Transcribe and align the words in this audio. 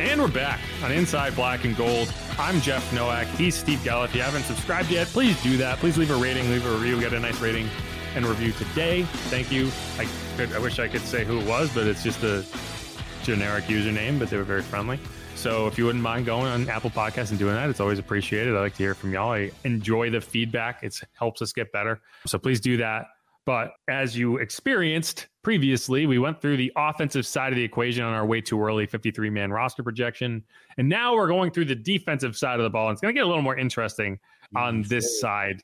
And 0.00 0.20
we're 0.20 0.28
back 0.28 0.60
on 0.84 0.92
Inside 0.92 1.34
Black 1.34 1.64
and 1.64 1.76
Gold. 1.76 2.14
I'm 2.38 2.60
Jeff 2.60 2.92
Nowak. 2.92 3.26
He's 3.26 3.56
Steve 3.56 3.80
Geller. 3.80 4.04
If 4.04 4.14
you 4.14 4.22
haven't 4.22 4.44
subscribed 4.44 4.92
yet, 4.92 5.08
please 5.08 5.42
do 5.42 5.56
that. 5.56 5.78
Please 5.78 5.98
leave 5.98 6.12
a 6.12 6.16
rating, 6.16 6.48
leave 6.50 6.64
a 6.64 6.70
review. 6.70 6.96
We 6.96 7.02
got 7.02 7.14
a 7.14 7.18
nice 7.18 7.40
rating 7.40 7.68
and 8.14 8.24
review 8.24 8.52
today. 8.52 9.02
Thank 9.02 9.50
you. 9.50 9.72
I 9.98 10.06
could, 10.36 10.52
I 10.52 10.60
wish 10.60 10.78
I 10.78 10.86
could 10.86 11.00
say 11.00 11.24
who 11.24 11.40
it 11.40 11.46
was, 11.48 11.74
but 11.74 11.88
it's 11.88 12.04
just 12.04 12.22
a 12.22 12.44
generic 13.24 13.64
username, 13.64 14.20
but 14.20 14.30
they 14.30 14.36
were 14.36 14.44
very 14.44 14.62
friendly. 14.62 15.00
So 15.34 15.66
if 15.66 15.76
you 15.76 15.84
wouldn't 15.84 16.04
mind 16.04 16.26
going 16.26 16.46
on 16.46 16.68
Apple 16.68 16.90
Podcasts 16.90 17.30
and 17.30 17.38
doing 17.38 17.56
that, 17.56 17.68
it's 17.68 17.80
always 17.80 17.98
appreciated. 17.98 18.54
I 18.54 18.60
like 18.60 18.76
to 18.76 18.82
hear 18.84 18.94
from 18.94 19.12
y'all. 19.12 19.32
I 19.32 19.50
enjoy 19.64 20.10
the 20.10 20.20
feedback. 20.20 20.84
It 20.84 20.96
helps 21.18 21.42
us 21.42 21.52
get 21.52 21.72
better. 21.72 22.00
So 22.24 22.38
please 22.38 22.60
do 22.60 22.76
that. 22.76 23.06
But 23.48 23.72
as 23.88 24.14
you 24.14 24.36
experienced 24.36 25.28
previously, 25.42 26.04
we 26.04 26.18
went 26.18 26.38
through 26.38 26.58
the 26.58 26.70
offensive 26.76 27.26
side 27.26 27.50
of 27.50 27.56
the 27.56 27.64
equation 27.64 28.04
on 28.04 28.12
our 28.12 28.26
way 28.26 28.42
too 28.42 28.62
early 28.62 28.84
53 28.84 29.30
man 29.30 29.50
roster 29.50 29.82
projection. 29.82 30.44
And 30.76 30.86
now 30.86 31.14
we're 31.14 31.28
going 31.28 31.50
through 31.50 31.64
the 31.64 31.74
defensive 31.74 32.36
side 32.36 32.60
of 32.60 32.64
the 32.64 32.68
ball. 32.68 32.88
And 32.88 32.92
it's 32.92 33.00
going 33.00 33.14
to 33.14 33.18
get 33.18 33.24
a 33.24 33.26
little 33.26 33.40
more 33.40 33.56
interesting 33.56 34.18
on 34.54 34.82
this 34.82 35.18
side. 35.18 35.62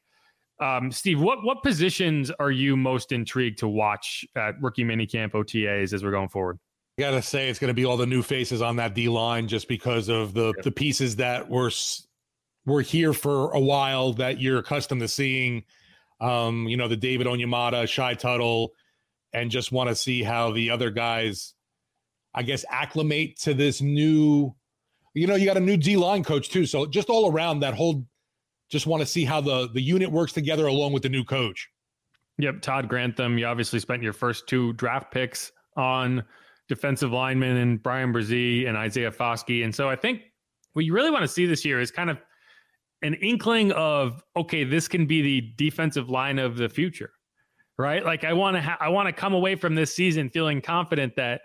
Um, 0.63 0.91
Steve, 0.91 1.21
what, 1.21 1.45
what 1.45 1.63
positions 1.63 2.31
are 2.31 2.51
you 2.51 2.75
most 2.75 3.13
intrigued 3.13 3.59
to 3.59 3.69
watch 3.69 4.25
at 4.35 4.55
rookie 4.63 4.83
minicamp 4.83 5.33
OTAs 5.33 5.93
as 5.93 6.03
we're 6.03 6.11
going 6.11 6.31
forward? 6.31 6.59
I 6.99 7.03
gotta 7.03 7.21
say, 7.21 7.51
it's 7.51 7.59
going 7.59 7.69
to 7.69 7.75
be 7.75 7.85
all 7.85 7.99
the 7.99 8.07
new 8.07 8.23
faces 8.23 8.63
on 8.63 8.77
that 8.77 8.95
D 8.95 9.11
line 9.11 9.47
just 9.47 9.69
because 9.69 10.09
of 10.09 10.33
the 10.33 10.55
the 10.63 10.71
pieces 10.71 11.17
that 11.17 11.51
were 11.51 11.71
were 12.65 12.81
here 12.81 13.13
for 13.13 13.51
a 13.51 13.61
while 13.61 14.15
that 14.15 14.41
you're 14.41 14.59
accustomed 14.59 15.03
to 15.03 15.09
seeing 15.09 15.65
um, 16.21 16.69
you 16.69 16.77
know, 16.77 16.89
the 16.89 16.97
David 16.97 17.27
Onyemata, 17.27 17.89
Shy 17.89 18.15
Tuttle, 18.15 18.73
and 19.33 19.51
just 19.51 19.73
want 19.73 19.89
to 19.89 19.97
see 19.97 20.23
how 20.23 20.53
the 20.53 20.71
other 20.71 20.91
guys, 20.91 21.55
I 22.35 22.43
guess, 22.43 22.65
acclimate 22.69 23.39
to 23.41 23.55
this 23.55 23.81
new. 23.81 24.55
You 25.15 25.27
know, 25.27 25.35
you 25.37 25.45
got 25.45 25.57
a 25.57 25.61
new 25.61 25.77
D 25.77 25.97
line 25.97 26.25
coach 26.25 26.49
too, 26.49 26.67
so 26.67 26.87
just 26.87 27.09
all 27.09 27.31
around 27.31 27.61
that 27.61 27.75
whole. 27.75 28.05
Just 28.71 28.87
want 28.87 29.01
to 29.01 29.07
see 29.07 29.25
how 29.25 29.41
the 29.41 29.69
the 29.73 29.83
unit 29.83 30.11
works 30.11 30.33
together 30.33 30.67
along 30.67 30.93
with 30.93 31.03
the 31.03 31.09
new 31.09 31.25
coach. 31.25 31.69
Yep, 32.39 32.63
Todd 32.63 32.89
Grantham. 32.89 33.39
You 33.39 33.47
obviously 33.47 33.79
spent 33.79 34.03
your 34.03 34.13
first 34.13 34.49
two 34.49 34.73
draft 34.73 35.13
picks 35.13 35.53
on 35.77 36.25
defensive 36.69 37.13
linemen 37.13 37.59
and 37.59 37.83
Brian 37.83 38.13
Bresee 38.13 38.67
and 38.67 38.77
Isaiah 38.77 39.13
Foskey, 39.13 39.65
and 39.65 39.75
so 39.75 39.89
I 39.89 39.97
think 39.97 40.23
what 40.73 40.85
you 40.85 40.93
really 40.93 41.11
want 41.11 41.23
to 41.23 41.29
see 41.29 41.47
this 41.47 41.65
year 41.65 41.81
is 41.81 41.91
kind 41.91 42.11
of 42.11 42.19
an 43.05 43.15
inkling 43.15 43.71
of 43.73 44.25
okay, 44.35 44.65
this 44.65 44.89
can 44.89 45.07
be 45.07 45.21
the 45.21 45.53
defensive 45.57 46.09
line 46.09 46.39
of 46.39 46.57
the 46.57 46.69
future, 46.69 47.11
right? 47.79 48.05
Like 48.05 48.25
I 48.25 48.33
want 48.33 48.57
to 48.57 48.63
ha- 48.63 48.79
I 48.81 48.89
want 48.89 49.07
to 49.07 49.13
come 49.13 49.35
away 49.35 49.55
from 49.57 49.75
this 49.75 49.95
season 49.95 50.31
feeling 50.31 50.63
confident 50.63 51.15
that 51.17 51.43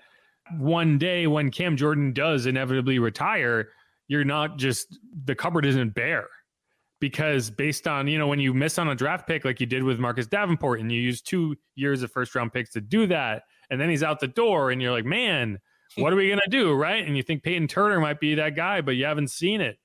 one 0.57 0.97
day 0.97 1.27
when 1.27 1.51
Cam 1.51 1.75
Jordan 1.75 2.13
does 2.13 2.45
inevitably 2.45 2.97
retire, 2.97 3.69
you're 4.07 4.23
not 4.23 4.57
just 4.57 4.97
the 5.25 5.35
cupboard 5.35 5.65
isn't 5.65 5.93
bare. 5.93 6.27
Because 7.01 7.49
based 7.49 7.87
on 7.87 8.07
you 8.07 8.17
know 8.17 8.27
when 8.27 8.39
you 8.39 8.53
miss 8.53 8.77
on 8.77 8.87
a 8.87 8.95
draft 8.95 9.27
pick 9.27 9.45
like 9.45 9.59
you 9.59 9.65
did 9.65 9.83
with 9.83 9.99
Marcus 9.99 10.27
Davenport 10.27 10.79
and 10.79 10.91
you 10.91 11.01
use 11.01 11.21
two 11.21 11.55
years 11.75 12.03
of 12.03 12.11
first 12.11 12.35
round 12.35 12.51
picks 12.51 12.71
to 12.71 12.81
do 12.81 13.07
that 13.07 13.43
and 13.69 13.79
then 13.79 13.89
he's 13.89 14.03
out 14.03 14.19
the 14.19 14.27
door 14.27 14.71
and 14.71 14.81
you're 14.81 14.91
like 14.91 15.05
man 15.05 15.59
what 15.95 16.11
are 16.11 16.17
we 16.17 16.29
gonna 16.29 16.41
do? 16.49 16.73
Right? 16.73 17.05
And 17.05 17.15
you 17.15 17.23
think 17.23 17.41
Peyton 17.41 17.67
Turner 17.67 18.01
might 18.01 18.19
be 18.19 18.35
that 18.35 18.55
guy 18.55 18.81
but 18.81 18.97
you 18.97 19.05
haven't 19.05 19.29
seen 19.29 19.61
it 19.61 19.77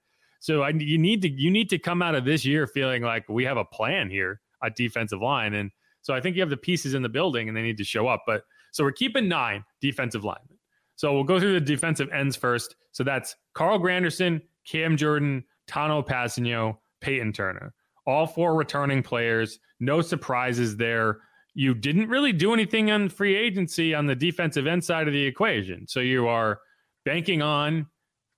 so 0.44 0.60
I, 0.60 0.72
you 0.76 0.98
need 0.98 1.22
to 1.22 1.30
you 1.30 1.50
need 1.50 1.70
to 1.70 1.78
come 1.78 2.02
out 2.02 2.14
of 2.14 2.26
this 2.26 2.44
year 2.44 2.66
feeling 2.66 3.02
like 3.02 3.26
we 3.30 3.46
have 3.46 3.56
a 3.56 3.64
plan 3.64 4.10
here 4.10 4.42
at 4.62 4.76
defensive 4.76 5.22
line, 5.22 5.54
and 5.54 5.70
so 6.02 6.12
I 6.12 6.20
think 6.20 6.36
you 6.36 6.42
have 6.42 6.50
the 6.50 6.56
pieces 6.58 6.92
in 6.92 7.00
the 7.00 7.08
building, 7.08 7.48
and 7.48 7.56
they 7.56 7.62
need 7.62 7.78
to 7.78 7.84
show 7.84 8.08
up. 8.08 8.24
But 8.26 8.42
so 8.70 8.84
we're 8.84 8.92
keeping 8.92 9.26
nine 9.26 9.64
defensive 9.80 10.22
linemen. 10.22 10.58
So 10.96 11.14
we'll 11.14 11.24
go 11.24 11.40
through 11.40 11.54
the 11.54 11.64
defensive 11.64 12.10
ends 12.12 12.36
first. 12.36 12.76
So 12.92 13.02
that's 13.02 13.34
Carl 13.54 13.78
Granderson, 13.78 14.42
Cam 14.66 14.98
Jordan, 14.98 15.44
Tanoh 15.66 16.06
Kpassagnon, 16.06 16.76
Peyton 17.00 17.32
Turner. 17.32 17.72
All 18.06 18.26
four 18.26 18.54
returning 18.54 19.02
players. 19.02 19.58
No 19.80 20.02
surprises 20.02 20.76
there. 20.76 21.20
You 21.54 21.72
didn't 21.72 22.10
really 22.10 22.34
do 22.34 22.52
anything 22.52 22.90
on 22.90 23.08
free 23.08 23.34
agency 23.34 23.94
on 23.94 24.04
the 24.04 24.14
defensive 24.14 24.66
end 24.66 24.84
side 24.84 25.08
of 25.08 25.14
the 25.14 25.24
equation. 25.24 25.88
So 25.88 26.00
you 26.00 26.28
are 26.28 26.60
banking 27.06 27.40
on 27.40 27.86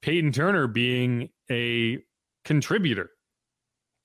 Peyton 0.06 0.30
Turner 0.30 0.68
being 0.68 1.30
a 1.50 1.98
contributor. 2.44 3.10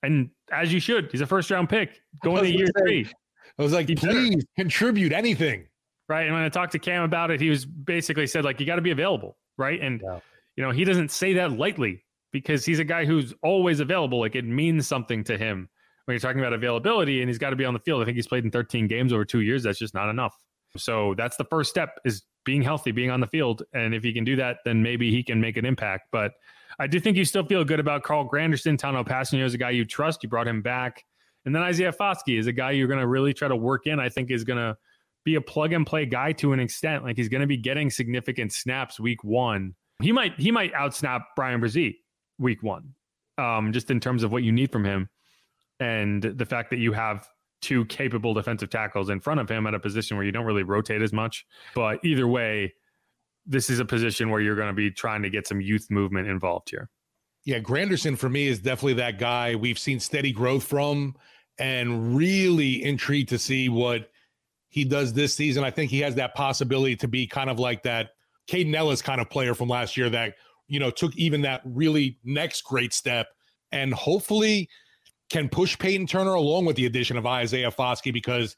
And 0.02 0.30
as 0.50 0.72
you 0.72 0.80
should, 0.80 1.12
he's 1.12 1.20
a 1.20 1.26
first 1.26 1.48
round 1.48 1.68
pick 1.68 2.00
going 2.24 2.42
to 2.42 2.50
year 2.50 2.66
say, 2.66 2.82
three. 2.82 3.08
I 3.56 3.62
was 3.62 3.72
like, 3.72 3.86
he 3.86 3.94
please 3.94 4.34
better. 4.34 4.46
contribute 4.58 5.12
anything. 5.12 5.68
Right. 6.08 6.26
And 6.26 6.34
when 6.34 6.42
I 6.42 6.48
talked 6.48 6.72
to 6.72 6.80
Cam 6.80 7.04
about 7.04 7.30
it, 7.30 7.40
he 7.40 7.48
was 7.48 7.64
basically 7.64 8.26
said, 8.26 8.44
like, 8.44 8.58
you 8.58 8.66
got 8.66 8.76
to 8.76 8.82
be 8.82 8.90
available. 8.90 9.38
Right. 9.56 9.80
And, 9.80 10.00
yeah. 10.02 10.18
you 10.56 10.64
know, 10.64 10.72
he 10.72 10.84
doesn't 10.84 11.12
say 11.12 11.34
that 11.34 11.52
lightly 11.52 12.04
because 12.32 12.64
he's 12.64 12.80
a 12.80 12.84
guy 12.84 13.04
who's 13.04 13.32
always 13.40 13.78
available. 13.78 14.18
Like, 14.18 14.34
it 14.34 14.44
means 14.44 14.88
something 14.88 15.22
to 15.24 15.38
him 15.38 15.68
when 16.06 16.16
you're 16.16 16.20
talking 16.20 16.40
about 16.40 16.52
availability 16.52 17.20
and 17.22 17.28
he's 17.28 17.38
got 17.38 17.50
to 17.50 17.56
be 17.56 17.64
on 17.64 17.74
the 17.74 17.80
field. 17.80 18.02
I 18.02 18.06
think 18.06 18.16
he's 18.16 18.26
played 18.26 18.44
in 18.44 18.50
13 18.50 18.88
games 18.88 19.12
over 19.12 19.24
two 19.24 19.42
years. 19.42 19.62
That's 19.62 19.78
just 19.78 19.94
not 19.94 20.08
enough. 20.08 20.36
So 20.76 21.14
that's 21.16 21.36
the 21.36 21.44
first 21.44 21.70
step 21.70 22.00
is 22.04 22.24
being 22.44 22.62
healthy, 22.62 22.90
being 22.90 23.10
on 23.10 23.20
the 23.20 23.26
field. 23.26 23.62
And 23.72 23.94
if 23.94 24.02
he 24.02 24.12
can 24.12 24.24
do 24.24 24.36
that, 24.36 24.58
then 24.64 24.82
maybe 24.82 25.10
he 25.10 25.22
can 25.22 25.40
make 25.40 25.56
an 25.56 25.64
impact. 25.64 26.08
But 26.10 26.32
I 26.78 26.86
do 26.86 26.98
think 26.98 27.16
you 27.16 27.24
still 27.24 27.44
feel 27.44 27.64
good 27.64 27.80
about 27.80 28.02
Carl 28.02 28.28
Granderson. 28.28 28.76
Tanoh 28.78 29.06
Kpassagnon 29.06 29.44
is 29.44 29.54
a 29.54 29.58
guy 29.58 29.70
you 29.70 29.84
trust. 29.84 30.22
You 30.22 30.28
brought 30.28 30.48
him 30.48 30.62
back. 30.62 31.04
And 31.44 31.54
then 31.54 31.62
Isaiah 31.62 31.92
Foskey 31.92 32.38
is 32.38 32.46
a 32.46 32.52
guy 32.52 32.70
you're 32.70 32.88
going 32.88 33.00
to 33.00 33.06
really 33.06 33.34
try 33.34 33.48
to 33.48 33.56
work 33.56 33.86
in. 33.86 33.98
I 33.98 34.08
think 34.08 34.30
is 34.30 34.44
going 34.44 34.58
to 34.58 34.76
be 35.24 35.34
a 35.36 35.40
plug 35.40 35.72
and 35.72 35.86
play 35.86 36.06
guy 36.06 36.32
to 36.32 36.52
an 36.52 36.60
extent. 36.60 37.04
Like 37.04 37.16
he's 37.16 37.28
going 37.28 37.40
to 37.40 37.46
be 37.46 37.56
getting 37.56 37.90
significant 37.90 38.52
snaps 38.52 38.98
week 38.98 39.22
one. 39.24 39.74
He 40.00 40.12
might 40.12 40.38
he 40.38 40.50
might 40.50 40.72
outsnap 40.72 41.24
Brian 41.36 41.60
Bresee 41.60 41.96
week 42.38 42.62
one, 42.62 42.94
um, 43.38 43.72
just 43.72 43.90
in 43.90 44.00
terms 44.00 44.22
of 44.22 44.32
what 44.32 44.42
you 44.42 44.52
need 44.52 44.72
from 44.72 44.84
him, 44.84 45.08
and 45.78 46.22
the 46.22 46.46
fact 46.46 46.70
that 46.70 46.78
you 46.78 46.92
have 46.92 47.28
two 47.62 47.84
capable 47.86 48.34
defensive 48.34 48.68
tackles 48.68 49.08
in 49.08 49.20
front 49.20 49.40
of 49.40 49.48
him 49.48 49.66
at 49.66 49.74
a 49.74 49.80
position 49.80 50.16
where 50.16 50.26
you 50.26 50.32
don't 50.32 50.44
really 50.44 50.64
rotate 50.64 51.00
as 51.00 51.12
much. 51.12 51.46
But 51.74 52.04
either 52.04 52.28
way, 52.28 52.74
this 53.46 53.70
is 53.70 53.78
a 53.78 53.84
position 53.84 54.30
where 54.30 54.40
you're 54.40 54.56
going 54.56 54.68
to 54.68 54.74
be 54.74 54.90
trying 54.90 55.22
to 55.22 55.30
get 55.30 55.46
some 55.46 55.60
youth 55.60 55.90
movement 55.90 56.28
involved 56.28 56.70
here. 56.70 56.90
Yeah, 57.44 57.58
Granderson 57.58 58.18
for 58.18 58.28
me 58.28 58.46
is 58.46 58.58
definitely 58.58 58.94
that 58.94 59.18
guy 59.18 59.54
we've 59.54 59.78
seen 59.78 59.98
steady 59.98 60.32
growth 60.32 60.64
from 60.64 61.16
and 61.58 62.16
really 62.16 62.84
intrigued 62.84 63.30
to 63.30 63.38
see 63.38 63.68
what 63.68 64.10
he 64.68 64.84
does 64.84 65.12
this 65.12 65.34
season. 65.34 65.64
I 65.64 65.70
think 65.70 65.90
he 65.90 66.00
has 66.00 66.14
that 66.16 66.34
possibility 66.34 66.96
to 66.96 67.08
be 67.08 67.26
kind 67.26 67.50
of 67.50 67.58
like 67.58 67.82
that 67.82 68.10
Kaden 68.48 68.74
Elliss 68.74 69.02
kind 69.02 69.20
of 69.20 69.28
player 69.28 69.54
from 69.54 69.68
last 69.68 69.96
year 69.96 70.08
that, 70.10 70.34
you 70.68 70.80
know, 70.80 70.90
took 70.90 71.14
even 71.16 71.42
that 71.42 71.62
really 71.64 72.18
next 72.24 72.62
great 72.62 72.92
step 72.92 73.28
and 73.72 73.92
hopefully 73.92 74.68
can 75.32 75.48
push 75.48 75.76
Peyton 75.76 76.06
Turner 76.06 76.34
along 76.34 76.66
with 76.66 76.76
the 76.76 76.86
addition 76.86 77.16
of 77.16 77.26
Isaiah 77.26 77.72
Foskey 77.72 78.12
because, 78.12 78.56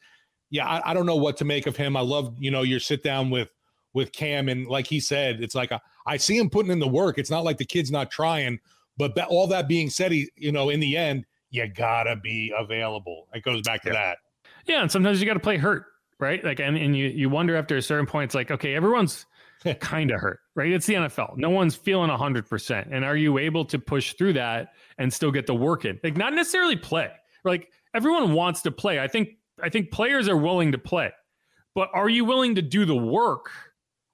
yeah, 0.51 0.67
I, 0.67 0.91
I 0.91 0.95
don't 0.95 1.07
know 1.07 1.17
what 1.17 1.39
to 1.39 1.47
make 1.47 1.67
of 1.67 1.77
him. 1.77 1.97
I 1.97 2.01
love, 2.01 2.37
you 2.39 2.51
know, 2.51 2.63
your 2.63 2.81
sit 2.81 3.03
down 3.03 3.31
with– 3.31 3.49
with 3.95 4.11
Cam. 4.11 4.49
And 4.49 4.67
like 4.67 4.89
he 4.89 4.99
said, 4.99 5.41
it's 5.41 5.55
like 5.55 5.71
a, 5.71 5.81
I 6.05 6.17
see 6.17 6.37
him 6.37 6.51
putting 6.51 6.73
in 6.73 6.81
the 6.81 6.89
work. 6.89 7.17
It's 7.17 7.31
not 7.31 7.45
like 7.45 7.59
the 7.59 7.65
kid's 7.65 7.93
not 7.93 8.11
trying. 8.11 8.59
But 8.97 9.15
that, 9.15 9.29
all 9.29 9.47
that 9.47 9.69
being 9.69 9.89
said, 9.89 10.11
he, 10.11 10.29
you 10.35 10.51
know, 10.51 10.69
in 10.69 10.81
the 10.81 10.97
end, 10.97 11.25
you 11.51 11.69
gotta 11.69 12.17
be 12.17 12.53
available. 12.59 13.29
It 13.33 13.45
goes 13.45 13.63
back 13.63 13.83
to 13.83 13.91
yeah. 13.91 13.95
that. 13.95 14.19
Yeah, 14.67 14.83
and 14.83 14.91
sometimes 14.91 15.21
you 15.21 15.27
got 15.27 15.35
to 15.35 15.39
play 15.39 15.59
hurt, 15.59 15.85
right? 16.19 16.45
Like, 16.45 16.59
and, 16.59 16.77
and 16.77 16.97
you 16.97 17.07
you 17.07 17.31
wonder 17.31 17.55
after 17.55 17.77
a 17.77 17.83
certain 17.83 18.07
point, 18.07 18.31
it's 18.31 18.35
like, 18.35 18.51
okay, 18.51 18.75
everyone's 18.75 19.27
kind 19.81 20.11
of 20.11 20.21
hurt, 20.21 20.41
right? 20.55 20.73
It's 20.73 20.87
the 20.87 20.95
NFL. 20.95 21.37
No 21.37 21.51
one's 21.51 21.75
feeling 21.75 22.11
100%. 22.11 22.89
And 22.91 23.05
are 23.05 23.17
you 23.17 23.39
able 23.39 23.65
to 23.67 23.79
push 23.79 24.15
through 24.15 24.35
that 24.35 24.73
and 24.99 25.13
still 25.13 25.31
get 25.31 25.47
the 25.47 25.55
work 25.55 25.85
in? 25.85 25.99
Like, 26.03 26.17
not 26.17 26.35
necessarily 26.35 26.77
play. 26.77 27.11
Like, 27.45 27.71
everyone 27.95 28.33
wants 28.33 28.63
to 28.63 28.71
play. 28.71 29.01
I 29.01 29.09
think, 29.09 29.31
I 29.63 29.69
think 29.69 29.91
players 29.91 30.29
are 30.29 30.37
willing 30.37 30.73
to 30.73 30.79
play, 30.79 31.13
but 31.75 31.89
are 31.95 32.09
you 32.09 32.25
willing 32.25 32.55
to 32.57 32.63
do 32.63 32.85
the 32.85 32.97
work 32.97 33.51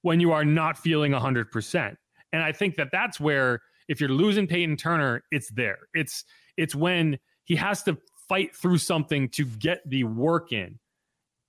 when 0.02 0.20
you 0.20 0.32
are 0.32 0.44
not 0.44 0.79
feeling 0.79 1.12
100%? 1.12 1.97
And 2.32 2.43
I 2.43 2.52
think 2.52 2.76
that 2.76 2.88
that's 2.93 3.19
where, 3.19 3.61
if 3.88 4.00
you're 4.00 4.11
losing 4.11 4.47
Peyton 4.47 4.76
Turner, 4.76 5.23
it's 5.32 5.50
there. 5.50 5.79
It's, 5.94 6.25
it's 6.56 6.75
when 6.75 7.19
he 7.44 7.56
has 7.56 7.82
to 7.85 7.99
fight 8.29 8.55
through 8.55 8.79
something 8.79 9.29
to 9.31 9.44
get 9.44 9.81
the 9.88 10.05
work 10.05 10.52
in. 10.52 10.79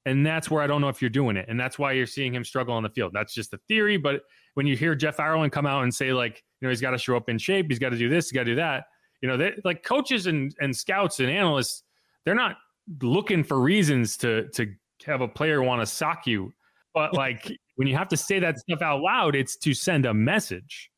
And 0.06 0.26
that's 0.26 0.50
where 0.50 0.64
I 0.64 0.68
don't 0.68 0.82
know 0.82 0.90
if 0.90 1.02
you're 1.02 1.10
doing 1.10 1.38
it. 1.38 1.46
And 1.48 1.60
that's 1.60 1.78
why 1.78 1.92
you're 1.92 2.08
seeing 2.08 2.34
him 2.34 2.44
struggle 2.44 2.74
on 2.74 2.82
the 2.82 2.90
field. 2.90 3.12
That's 3.14 3.34
just 3.34 3.54
a 3.54 3.60
theory. 3.68 3.98
But 3.98 4.22
when 4.56 4.66
you 4.66 4.76
hear 4.76 4.96
Jeff 4.96 5.20
Ireland 5.20 5.52
come 5.52 5.68
out 5.68 5.84
and 5.84 5.94
say, 5.94 6.12
like, 6.12 6.44
you 6.60 6.68
know, 6.68 6.70
he's 6.70 6.82
got 6.82 6.92
to 6.92 6.98
show 6.98 7.16
up 7.16 7.30
in 7.30 7.38
shape, 7.38 7.68
he's 7.70 7.80
got 7.80 7.90
to 7.90 7.98
do 7.98 8.10
this, 8.10 8.30
he's 8.30 8.32
got 8.34 8.46
to 8.46 8.52
do 8.52 8.56
that, 8.56 8.86
you 9.22 9.30
know, 9.30 9.38
they 9.38 9.54
like 9.64 9.84
coaches 9.84 10.28
and, 10.28 10.54
and 10.60 10.76
scouts 10.76 11.20
and 11.20 11.30
analysts, 11.30 11.84
they're 12.26 12.36
not 12.36 12.58
looking 13.02 13.44
for 13.44 13.60
reasons 13.60 14.18
to 14.18 14.48
to 14.50 14.68
have 15.06 15.22
a 15.22 15.28
player 15.28 15.62
want 15.62 15.82
to 15.82 15.86
sock 15.86 16.28
you. 16.28 16.52
But 16.94 17.14
like 17.16 17.52
when 17.76 17.88
you 17.88 17.96
have 17.96 18.10
to 18.10 18.18
say 18.18 18.40
that 18.40 18.60
stuff 18.60 18.82
out 18.82 19.02
loud, 19.02 19.36
it's 19.36 19.56
to 19.58 19.74
send 19.74 20.06
a 20.06 20.14
message. 20.14 20.90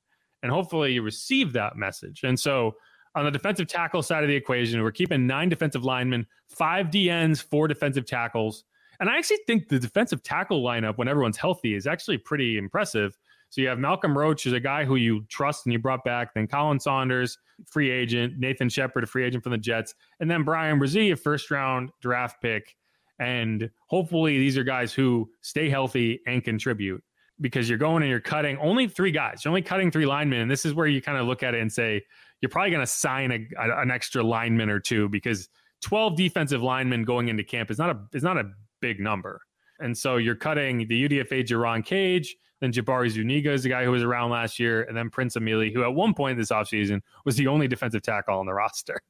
And 0.41 0.51
hopefully 0.51 0.93
you 0.93 1.01
receive 1.01 1.53
that 1.53 1.77
message. 1.77 2.21
And 2.23 2.37
so 2.37 2.75
on 3.15 3.25
the 3.25 3.31
defensive 3.31 3.67
tackle 3.67 4.01
side 4.01 4.23
of 4.23 4.27
the 4.27 4.35
equation, 4.35 4.81
we're 4.81 4.91
keeping 4.91 5.25
nine 5.25 5.47
defensive 5.47 5.85
linemen, 5.85 6.25
five 6.49 6.87
DNs, 6.87 7.41
four 7.41 7.67
defensive 7.67 8.05
tackles. 8.05 8.65
And 9.03 9.09
I 9.09 9.17
actually 9.17 9.39
think 9.45 9.67
the 9.67 9.79
defensive 9.79 10.23
tackle 10.23 10.63
lineup, 10.63 10.97
when 10.97 11.09
everyone's 11.09 11.35
healthy, 11.35 11.75
is 11.75 11.87
actually 11.87 12.17
pretty 12.19 12.57
impressive. 12.57 13.17
So 13.49 13.59
you 13.59 13.67
have 13.67 13.77
Malcolm 13.77 14.17
Roach, 14.17 14.45
who's 14.45 14.53
a 14.53 14.61
guy 14.61 14.85
who 14.85 14.95
you 14.95 15.25
trust 15.27 15.65
and 15.65 15.73
you 15.73 15.79
brought 15.79 16.05
back. 16.05 16.33
Then 16.33 16.47
Colin 16.47 16.79
Saunders, 16.79 17.37
free 17.69 17.91
agent. 17.91 18.39
Nathan 18.39 18.69
Shepard, 18.69 19.03
a 19.03 19.07
free 19.07 19.25
agent 19.25 19.43
from 19.43 19.51
the 19.51 19.57
Jets. 19.57 19.93
And 20.21 20.31
then 20.31 20.43
Brian 20.43 20.79
Bresee, 20.79 21.11
a 21.11 21.17
first 21.17 21.51
round 21.51 21.91
draft 21.99 22.41
pick. 22.41 22.77
And 23.19 23.69
hopefully 23.87 24.39
these 24.39 24.57
are 24.57 24.63
guys 24.63 24.93
who 24.93 25.29
stay 25.41 25.69
healthy 25.69 26.21
and 26.25 26.41
contribute 26.41 27.03
because 27.41 27.67
you're 27.67 27.77
going 27.77 28.03
and 28.03 28.09
you're 28.09 28.21
cutting 28.21 28.57
only 28.59 28.87
three 28.87 29.11
guys. 29.11 29.43
You're 29.43 29.49
only 29.49 29.63
cutting 29.63 29.91
three 29.91 30.05
linemen. 30.05 30.39
And 30.39 30.49
this 30.49 30.65
is 30.65 30.73
where 30.73 30.87
you 30.87 31.01
kind 31.01 31.17
of 31.17 31.27
look 31.27 31.43
at 31.43 31.53
it 31.53 31.59
and 31.59 31.69
say, 31.69 32.01
you're 32.39 32.49
probably 32.49 32.71
going 32.71 32.85
to 32.85 32.89
sign 32.89 33.31
a, 33.33 33.47
a, 33.61 33.81
an 33.81 33.91
extra 33.91 34.23
lineman 34.23 34.69
or 34.69 34.79
two 34.79 35.09
because 35.09 35.49
12 35.81 36.15
defensive 36.15 36.63
linemen 36.63 37.03
going 37.03 37.27
into 37.27 37.43
camp 37.43 37.69
is 37.69 37.77
not 37.77 37.89
a 37.89 37.99
is 38.13 38.23
not 38.23 38.37
a 38.37 38.49
big 38.83 38.99
number. 38.99 39.39
And 39.79 39.97
so 39.97 40.17
you're 40.17 40.35
cutting 40.35 40.85
the 40.89 41.07
UDFA 41.07 41.47
Jerron 41.47 41.85
Cage, 41.85 42.35
then 42.59 42.73
Jabari 42.73 43.09
Zuniga 43.09 43.51
is 43.53 43.63
the 43.63 43.69
guy 43.69 43.85
who 43.85 43.91
was 43.91 44.03
around 44.03 44.29
last 44.29 44.59
year, 44.59 44.83
and 44.83 44.95
then 44.95 45.09
Prince 45.09 45.37
Emili, 45.37 45.73
who 45.73 45.83
at 45.83 45.93
one 45.93 46.13
point 46.13 46.37
this 46.37 46.51
offseason 46.51 47.01
was 47.23 47.37
the 47.37 47.47
only 47.47 47.69
defensive 47.69 48.01
tackle 48.01 48.37
on 48.37 48.45
the 48.45 48.53
roster. 48.61 49.01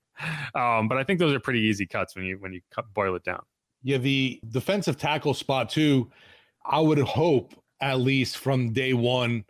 Um, 0.53 0.87
but 0.87 0.99
I 0.99 1.03
think 1.03 1.19
those 1.19 1.33
are 1.33 1.39
pretty 1.39 1.61
easy 1.61 1.87
cuts 1.87 2.15
when 2.15 2.25
you 2.25 2.37
when 2.39 2.53
you 2.53 2.61
cut, 2.69 2.85
boil 2.93 3.15
it 3.15 3.23
down. 3.23 3.41
Yeah, 3.81 3.97
the 3.97 4.39
defensive 4.49 4.97
tackle 4.97 5.33
spot 5.33 5.69
too. 5.69 6.11
I 6.65 6.79
would 6.79 6.99
hope 6.99 7.53
at 7.81 7.99
least 7.99 8.37
from 8.37 8.73
day 8.73 8.93
one 8.93 9.43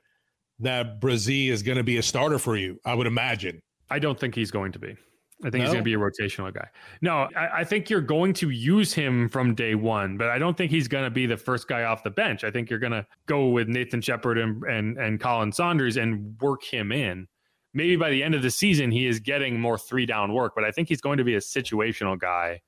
that 0.60 1.02
Bresee 1.02 1.50
is 1.50 1.62
going 1.62 1.78
to 1.78 1.84
be 1.84 1.98
a 1.98 2.04
starter 2.04 2.40
for 2.40 2.56
you. 2.56 2.80
I 2.86 2.96
would 2.96 3.08
imagine. 3.08 3.62
I 3.90 4.00
don't 4.00 4.18
think 4.18 4.36
he's 4.36 4.52
going 4.52 4.72
to 4.72 4.80
be. 4.80 4.96
I 5.44 5.50
think 5.50 5.56
no? 5.56 5.62
he's 5.62 5.74
going 5.74 5.78
to 5.78 5.84
be 5.84 5.94
a 5.94 5.98
rotational 5.98 6.54
guy. 6.54 6.68
No, 7.02 7.28
I, 7.36 7.60
I, 7.60 7.64
think 7.64 7.90
you're 7.90 8.02
going 8.02 8.34
to 8.34 8.50
use 8.50 8.94
him 8.94 9.28
from 9.28 9.56
day 9.56 9.76
one, 9.76 10.18
but 10.18 10.30
I 10.30 10.40
don't 10.40 10.56
think 10.56 10.72
he's 10.72 10.88
going 10.88 11.04
to 11.04 11.10
be 11.10 11.26
the 11.26 11.36
first 11.36 11.68
guy 11.68 11.84
off 11.84 12.04
the 12.04 12.10
bench. 12.10 12.44
I 12.44 12.52
think 12.52 12.70
you're 12.70 12.80
going 12.80 12.94
to 12.94 13.06
go 13.26 13.50
with 13.50 13.68
Nathan 13.68 14.02
Shepard 14.02 14.38
and, 14.38 14.64
and, 14.64 14.98
and 14.98 15.20
Colin 15.20 15.52
Saunders 15.52 15.98
and 15.98 16.40
work 16.40 16.64
him 16.64 16.92
in. 16.92 17.28
Maybe 17.74 17.96
by 17.96 18.10
the 18.10 18.24
end 18.24 18.36
of 18.36 18.42
the 18.42 18.52
season, 18.52 18.92
he 18.92 19.06
is 19.06 19.20
getting 19.20 19.60
more 19.60 19.78
three 19.78 20.06
down 20.06 20.34
work, 20.34 20.54
but 20.56 20.64
I 20.64 20.72
think 20.72 20.88
he's 20.88 21.02
going 21.02 21.18
to 21.18 21.24
be 21.24 21.36
a 21.36 21.40
situational 21.40 22.18
guy 22.18 22.62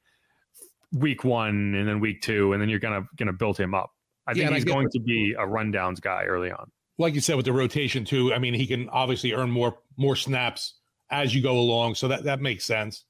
week 0.92 1.24
one 1.24 1.76
and 1.76 1.88
then 1.88 2.00
week 2.00 2.22
two, 2.22 2.54
and 2.54 2.62
then 2.62 2.70
you're 2.70 2.80
going 2.80 3.02
to 3.02 3.08
going 3.16 3.28
to 3.28 3.34
build 3.34 3.58
him 3.58 3.74
up. 3.74 3.92
I 4.28 4.34
think 4.34 4.50
yeah, 4.50 4.56
he's 4.56 4.66
I 4.66 4.68
going 4.68 4.90
to 4.90 5.00
be 5.00 5.36
a 5.38 5.46
rundowns 5.46 6.02
guy 6.02 6.24
early 6.24 6.52
on. 6.52 6.72
Like 6.98 7.14
you 7.14 7.22
said 7.22 7.36
with 7.36 7.46
the 7.46 7.54
rotation 7.54 8.04
too. 8.04 8.34
I 8.34 8.40
mean, 8.40 8.54
he 8.54 8.66
can 8.66 8.90
obviously 8.90 9.34
earn 9.34 9.52
more 9.52 9.78
more 9.98 10.16
snaps 10.16 10.76
as 11.10 11.34
you 11.36 11.42
go 11.42 11.58
along. 11.58 11.96
So 11.96 12.08
that 12.08 12.24
that 12.24 12.42
makes 12.42 12.66
sense. 12.66 13.06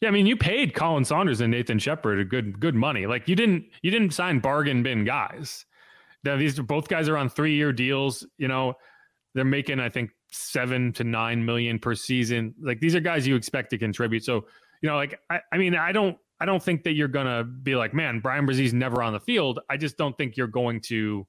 Yeah, 0.00 0.08
I 0.08 0.12
mean, 0.12 0.26
you 0.26 0.36
paid 0.36 0.74
Colin 0.74 1.04
Saunders 1.04 1.40
and 1.40 1.50
Nathan 1.50 1.78
Shepard 1.78 2.20
a 2.20 2.24
good 2.24 2.60
good 2.60 2.74
money. 2.74 3.06
Like 3.06 3.28
you 3.28 3.34
didn't 3.34 3.66
you 3.82 3.90
didn't 3.90 4.12
sign 4.12 4.38
bargain 4.38 4.82
bin 4.82 5.04
guys. 5.04 5.64
Now 6.24 6.36
these 6.36 6.58
both 6.58 6.88
guys 6.88 7.08
are 7.08 7.16
on 7.16 7.28
three 7.28 7.54
year 7.54 7.72
deals. 7.72 8.26
You 8.38 8.48
know, 8.48 8.74
they're 9.34 9.44
making 9.44 9.80
I 9.80 9.88
think 9.88 10.10
seven 10.30 10.92
to 10.92 11.04
nine 11.04 11.44
million 11.44 11.78
per 11.78 11.94
season. 11.94 12.54
Like 12.60 12.80
these 12.80 12.94
are 12.94 13.00
guys 13.00 13.26
you 13.26 13.34
expect 13.34 13.70
to 13.70 13.78
contribute. 13.78 14.24
So 14.24 14.46
you 14.82 14.88
know, 14.88 14.96
like 14.96 15.18
I, 15.30 15.40
I 15.52 15.58
mean, 15.58 15.74
I 15.74 15.90
don't 15.90 16.16
I 16.40 16.46
don't 16.46 16.62
think 16.62 16.84
that 16.84 16.92
you're 16.92 17.08
gonna 17.08 17.42
be 17.42 17.74
like, 17.74 17.92
man, 17.92 18.20
Brian 18.20 18.46
Bresee's 18.46 18.72
never 18.72 19.02
on 19.02 19.12
the 19.12 19.20
field. 19.20 19.58
I 19.68 19.76
just 19.76 19.96
don't 19.96 20.16
think 20.16 20.36
you're 20.36 20.46
going 20.46 20.80
to 20.82 21.26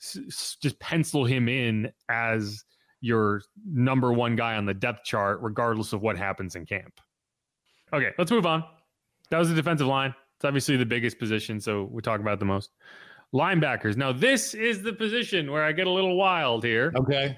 s- 0.00 0.18
s- 0.28 0.56
just 0.62 0.78
pencil 0.78 1.24
him 1.24 1.48
in 1.48 1.90
as 2.08 2.62
your 3.00 3.42
number 3.64 4.12
one 4.12 4.36
guy 4.36 4.56
on 4.56 4.66
the 4.66 4.74
depth 4.74 5.04
chart, 5.04 5.40
regardless 5.42 5.92
of 5.92 6.02
what 6.02 6.16
happens 6.16 6.56
in 6.56 6.66
camp. 6.66 7.00
Okay, 7.92 8.10
let's 8.18 8.30
move 8.30 8.46
on. 8.46 8.64
That 9.30 9.38
was 9.38 9.48
the 9.48 9.54
defensive 9.54 9.86
line. 9.86 10.14
It's 10.36 10.44
obviously 10.44 10.76
the 10.76 10.86
biggest 10.86 11.18
position, 11.18 11.60
so 11.60 11.88
we 11.90 12.02
talk 12.02 12.20
about 12.20 12.38
the 12.38 12.44
most. 12.44 12.70
Linebackers. 13.34 13.96
Now, 13.96 14.12
this 14.12 14.54
is 14.54 14.82
the 14.82 14.92
position 14.92 15.50
where 15.50 15.64
I 15.64 15.72
get 15.72 15.86
a 15.86 15.90
little 15.90 16.16
wild 16.16 16.64
here. 16.64 16.92
Okay. 16.96 17.36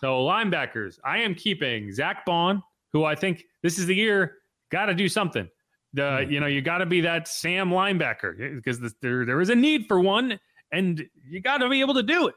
So, 0.00 0.24
linebackers. 0.24 0.98
I 1.04 1.18
am 1.18 1.34
keeping 1.34 1.92
Zach 1.92 2.24
Baun, 2.24 2.62
who 2.92 3.04
I 3.04 3.14
think 3.14 3.44
this 3.62 3.78
is 3.78 3.86
the 3.86 3.94
year, 3.94 4.38
got 4.70 4.86
to 4.86 4.94
do 4.94 5.08
something. 5.08 5.48
The 5.92 6.24
hmm. 6.24 6.30
you 6.30 6.40
know 6.40 6.46
you 6.46 6.62
got 6.62 6.78
to 6.78 6.86
be 6.86 7.00
that 7.02 7.26
Sam 7.26 7.70
linebacker 7.70 8.54
because 8.56 8.78
there 9.00 9.24
there 9.24 9.40
is 9.40 9.50
a 9.50 9.54
need 9.54 9.86
for 9.88 10.00
one, 10.00 10.38
and 10.72 11.04
you 11.28 11.40
got 11.40 11.58
to 11.58 11.68
be 11.68 11.80
able 11.80 11.94
to 11.94 12.02
do 12.02 12.28
it. 12.28 12.34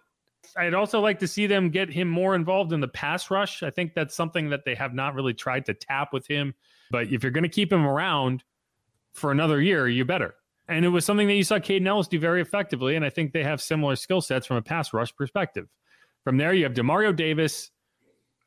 I'd 0.57 0.74
also 0.74 1.00
like 1.00 1.19
to 1.19 1.28
see 1.28 1.48
them 1.48 1.69
get 1.69 1.90
him 1.90 2.10
more 2.10 2.36
involved 2.36 2.74
in 2.74 2.80
the 2.80 2.88
pass 2.88 3.31
rush. 3.31 3.63
I 3.63 3.69
think 3.69 3.94
that's 3.94 4.16
something 4.16 4.50
that 4.50 4.66
they 4.66 4.75
have 4.75 4.94
not 4.94 5.16
really 5.16 5.34
tried 5.34 5.66
to 5.68 5.74
tap 5.74 6.13
with 6.13 6.28
him. 6.28 6.54
But 6.92 7.07
if 7.12 7.24
you're 7.24 7.31
going 7.31 7.44
to 7.44 7.50
keep 7.50 7.72
him 7.72 7.86
around 7.86 8.44
for 9.13 9.31
another 9.31 9.62
year, 9.62 9.88
you 9.88 10.06
better. 10.06 10.36
And 10.68 10.86
it 10.86 10.90
was 10.90 11.06
something 11.06 11.28
that 11.28 11.34
you 11.34 11.44
saw 11.44 11.60
Kaden 11.60 11.88
Elliss 11.88 12.07
do 12.07 12.19
very 12.19 12.42
effectively. 12.42 12.95
And 12.95 13.04
I 13.04 13.10
think 13.10 13.34
they 13.34 13.44
have 13.44 13.62
similar 13.62 13.95
skill 13.95 14.22
sets 14.22 14.45
from 14.45 14.57
a 14.57 14.62
pass 14.62 14.94
rush 14.94 15.13
perspective. 15.16 15.68
From 16.24 16.38
there, 16.38 16.54
you 16.54 16.63
have 16.63 16.74
Demario 16.74 17.16
Davis, 17.16 17.72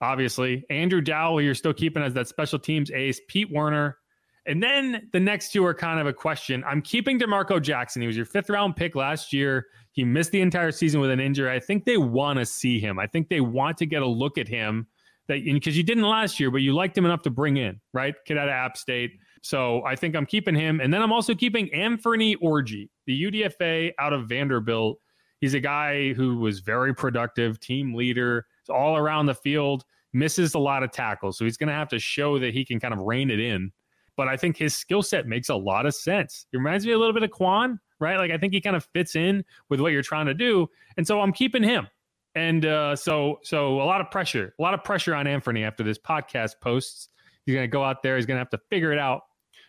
obviously, 0.00 0.64
Andrew 0.70 1.00
Dowell, 1.00 1.42
you're 1.42 1.54
still 1.54 1.74
keeping 1.74 2.02
as 2.02 2.14
that 2.14 2.28
special 2.28 2.58
teams 2.58 2.90
ace, 2.90 3.20
Pete 3.28 3.50
Werner, 3.50 3.98
and 4.46 4.62
then 4.62 5.08
the 5.12 5.20
next 5.20 5.52
two 5.52 5.64
are 5.64 5.74
kind 5.74 5.98
of 5.98 6.06
a 6.06 6.12
question. 6.12 6.62
I'm 6.64 6.80
keeping 6.80 7.18
DeMarco 7.18 7.60
Jackson. 7.60 8.02
He 8.02 8.06
was 8.06 8.16
your 8.16 8.26
fifth 8.26 8.48
round 8.48 8.76
pick 8.76 8.94
last 8.94 9.32
year. 9.32 9.66
He 9.92 10.04
missed 10.04 10.30
the 10.30 10.40
entire 10.40 10.70
season 10.70 11.00
with 11.00 11.10
an 11.10 11.20
injury. 11.20 11.50
I 11.50 11.58
think 11.58 11.84
they 11.84 11.96
want 11.96 12.38
to 12.38 12.46
see 12.46 12.78
him. 12.78 12.98
I 12.98 13.06
think 13.06 13.28
they 13.28 13.40
want 13.40 13.76
to 13.78 13.86
get 13.86 14.02
a 14.02 14.06
look 14.06 14.38
at 14.38 14.46
him 14.46 14.86
that 15.28 15.44
because 15.44 15.76
you 15.76 15.82
didn't 15.82 16.04
last 16.04 16.38
year, 16.38 16.50
but 16.50 16.58
you 16.58 16.74
liked 16.74 16.96
him 16.96 17.04
enough 17.04 17.22
to 17.22 17.30
bring 17.30 17.56
in, 17.56 17.80
right? 17.92 18.14
Kid 18.26 18.38
out 18.38 18.48
of 18.48 18.52
App 18.52 18.76
State. 18.76 19.12
So 19.42 19.84
I 19.84 19.96
think 19.96 20.14
I'm 20.14 20.26
keeping 20.26 20.54
him. 20.54 20.80
And 20.80 20.92
then 20.92 21.02
I'm 21.02 21.12
also 21.12 21.34
keeping 21.34 21.72
Anthony 21.72 22.36
Orji, 22.36 22.88
the 23.06 23.24
UDFA 23.24 23.92
out 23.98 24.12
of 24.12 24.28
Vanderbilt. 24.28 24.98
He's 25.40 25.54
a 25.54 25.60
guy 25.60 26.12
who 26.12 26.38
was 26.38 26.60
very 26.60 26.94
productive, 26.94 27.60
team 27.60 27.94
leader, 27.94 28.46
all 28.70 28.96
around 28.96 29.26
the 29.26 29.34
field, 29.34 29.84
misses 30.12 30.54
a 30.54 30.58
lot 30.58 30.82
of 30.82 30.90
tackles. 30.92 31.36
So 31.36 31.44
he's 31.44 31.56
going 31.56 31.68
to 31.68 31.74
have 31.74 31.88
to 31.88 31.98
show 31.98 32.38
that 32.38 32.54
he 32.54 32.64
can 32.64 32.80
kind 32.80 32.94
of 32.94 33.00
rein 33.00 33.30
it 33.30 33.40
in 33.40 33.70
but 34.16 34.28
I 34.28 34.36
think 34.36 34.56
his 34.56 34.74
skill 34.74 35.02
set 35.02 35.26
makes 35.26 35.48
a 35.48 35.54
lot 35.54 35.86
of 35.86 35.94
sense. 35.94 36.46
It 36.52 36.56
reminds 36.56 36.86
me 36.86 36.92
a 36.92 36.98
little 36.98 37.14
bit 37.14 37.22
of 37.22 37.30
Kwon, 37.30 37.78
right? 38.00 38.18
Like 38.18 38.30
I 38.30 38.38
think 38.38 38.52
he 38.52 38.60
kind 38.60 38.76
of 38.76 38.86
fits 38.92 39.16
in 39.16 39.44
with 39.68 39.80
what 39.80 39.92
you're 39.92 40.02
trying 40.02 40.26
to 40.26 40.34
do, 40.34 40.68
and 40.96 41.06
so 41.06 41.20
I'm 41.20 41.32
keeping 41.32 41.62
him. 41.62 41.88
And 42.34 42.66
uh, 42.66 42.94
so, 42.94 43.40
so 43.42 43.80
a 43.80 43.84
lot 43.84 44.02
of 44.02 44.10
pressure, 44.10 44.54
a 44.58 44.62
lot 44.62 44.74
of 44.74 44.84
pressure 44.84 45.14
on 45.14 45.26
Anthony 45.26 45.64
after 45.64 45.82
this 45.82 45.98
podcast 45.98 46.52
posts. 46.60 47.08
He's 47.46 47.54
going 47.54 47.64
to 47.64 47.72
go 47.72 47.82
out 47.82 48.02
there. 48.02 48.16
He's 48.16 48.26
going 48.26 48.36
to 48.36 48.40
have 48.40 48.50
to 48.50 48.60
figure 48.68 48.92
it 48.92 48.98
out 48.98 49.22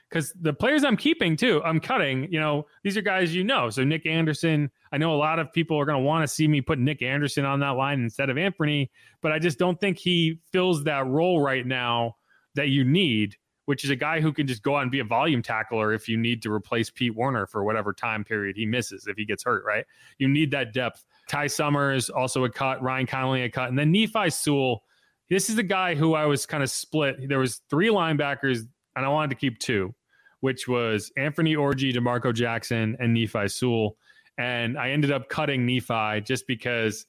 because 0.09 0.33
the 0.41 0.53
players 0.53 0.83
I'm 0.83 0.97
keeping 0.97 1.35
too, 1.35 1.61
I'm 1.63 1.79
cutting. 1.79 2.31
You 2.31 2.39
know, 2.39 2.65
these 2.83 2.97
are 2.97 3.01
guys 3.01 3.33
you 3.33 3.43
know. 3.43 3.69
So 3.69 3.83
Nick 3.83 4.05
Anderson, 4.05 4.69
I 4.91 4.97
know 4.97 5.13
a 5.13 5.17
lot 5.17 5.39
of 5.39 5.51
people 5.53 5.79
are 5.79 5.85
going 5.85 5.97
to 5.97 6.03
want 6.03 6.23
to 6.23 6.27
see 6.27 6.47
me 6.47 6.59
put 6.61 6.79
Nick 6.79 7.01
Anderson 7.01 7.45
on 7.45 7.59
that 7.61 7.71
line 7.71 8.01
instead 8.01 8.29
of 8.29 8.37
Anthony, 8.37 8.91
but 9.21 9.31
I 9.31 9.39
just 9.39 9.59
don't 9.59 9.79
think 9.79 9.97
he 9.97 10.39
fills 10.51 10.83
that 10.85 11.05
role 11.07 11.39
right 11.41 11.65
now 11.65 12.15
that 12.55 12.69
you 12.69 12.83
need 12.83 13.35
which 13.67 13.83
is 13.83 13.89
a 13.89 13.95
guy 13.97 14.21
who 14.21 14.31
can 14.31 14.47
just 14.47 14.63
go 14.63 14.77
out 14.77 14.83
and 14.83 14.91
be 14.91 15.01
a 15.01 15.03
volume 15.03 15.41
tackler 15.41 15.91
if 15.91 16.07
you 16.07 16.15
need 16.15 16.41
to 16.41 16.49
replace 16.49 16.89
Pete 16.89 17.13
Werner 17.13 17.45
for 17.45 17.65
whatever 17.65 17.91
time 17.91 18.23
period 18.23 18.55
he 18.55 18.65
misses 18.65 19.07
if 19.07 19.17
he 19.17 19.25
gets 19.25 19.43
hurt, 19.43 19.65
right? 19.65 19.83
You 20.19 20.29
need 20.29 20.51
that 20.51 20.71
depth. 20.71 21.03
Ty 21.27 21.47
Summers 21.47 22.09
also 22.09 22.45
a 22.45 22.49
cut, 22.49 22.81
Ryan 22.81 23.05
Connelly 23.05 23.41
a 23.41 23.49
cut, 23.49 23.67
and 23.67 23.77
then 23.77 23.91
Nephi 23.91 24.29
Sewell. 24.29 24.83
This 25.29 25.49
is 25.49 25.57
the 25.57 25.63
guy 25.63 25.95
who 25.95 26.13
I 26.13 26.25
was 26.25 26.45
kind 26.45 26.63
of 26.63 26.71
split. 26.71 27.27
There 27.27 27.39
was 27.39 27.59
three 27.69 27.89
linebackers, 27.89 28.59
and 28.95 29.05
I 29.05 29.09
wanted 29.09 29.31
to 29.31 29.35
keep 29.35 29.59
two, 29.59 29.93
which 30.39 30.69
was 30.69 31.11
Anthony 31.17 31.55
Orji, 31.55 31.93
DeMarco 31.93 32.33
Jackson, 32.33 32.95
and 33.01 33.13
Nephi 33.13 33.49
Sewell. 33.49 33.97
And 34.37 34.79
I 34.79 34.91
ended 34.91 35.11
up 35.11 35.27
cutting 35.27 35.65
Nephi 35.65 36.21
just 36.21 36.47
because 36.47 37.05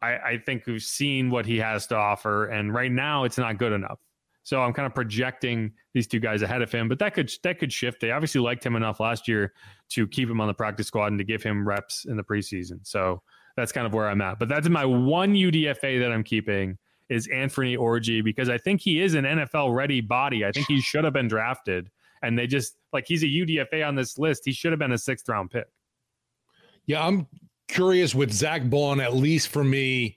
I, 0.00 0.16
I 0.16 0.38
think 0.46 0.64
we've 0.64 0.80
seen 0.80 1.28
what 1.28 1.44
he 1.44 1.58
has 1.58 1.88
to 1.88 1.96
offer, 1.96 2.46
and 2.46 2.72
right 2.72 2.92
now 2.92 3.24
it's 3.24 3.36
not 3.36 3.58
good 3.58 3.72
enough. 3.72 3.98
So 4.48 4.62
I'm 4.62 4.72
kind 4.72 4.86
of 4.86 4.94
projecting 4.94 5.72
these 5.92 6.06
two 6.06 6.20
guys 6.20 6.40
ahead 6.40 6.62
of 6.62 6.72
him, 6.72 6.88
but 6.88 6.98
that 7.00 7.12
could 7.12 7.30
that 7.42 7.58
could 7.58 7.70
shift. 7.70 8.00
They 8.00 8.12
obviously 8.12 8.40
liked 8.40 8.64
him 8.64 8.76
enough 8.76 8.98
last 8.98 9.28
year 9.28 9.52
to 9.90 10.06
keep 10.08 10.26
him 10.26 10.40
on 10.40 10.48
the 10.48 10.54
practice 10.54 10.86
squad 10.86 11.08
and 11.08 11.18
to 11.18 11.24
give 11.24 11.42
him 11.42 11.68
reps 11.68 12.06
in 12.06 12.16
the 12.16 12.24
preseason. 12.24 12.78
So 12.82 13.20
that's 13.56 13.72
kind 13.72 13.86
of 13.86 13.92
where 13.92 14.08
I'm 14.08 14.22
at. 14.22 14.38
But 14.38 14.48
that's 14.48 14.66
my 14.70 14.86
one 14.86 15.34
UDFA 15.34 16.00
that 16.00 16.10
I'm 16.10 16.24
keeping 16.24 16.78
is 17.10 17.26
Anthony 17.26 17.76
Orji 17.76 18.24
because 18.24 18.48
I 18.48 18.56
think 18.56 18.80
he 18.80 19.02
is 19.02 19.12
an 19.12 19.26
NFL 19.26 19.74
ready 19.74 20.00
body. 20.00 20.46
I 20.46 20.50
think 20.50 20.66
he 20.66 20.80
should 20.80 21.04
have 21.04 21.12
been 21.12 21.28
drafted, 21.28 21.90
and 22.22 22.38
they 22.38 22.46
just 22.46 22.78
like 22.94 23.06
he's 23.06 23.24
a 23.24 23.26
UDFA 23.26 23.86
on 23.86 23.96
this 23.96 24.16
list. 24.16 24.46
He 24.46 24.52
should 24.52 24.72
have 24.72 24.78
been 24.78 24.92
a 24.92 24.98
sixth 24.98 25.28
round 25.28 25.50
pick. 25.50 25.66
Yeah, 26.86 27.06
I'm 27.06 27.26
curious 27.68 28.14
with 28.14 28.32
Zach 28.32 28.70
Baun. 28.70 28.98
At 28.98 29.12
least 29.12 29.48
for 29.48 29.62
me, 29.62 30.16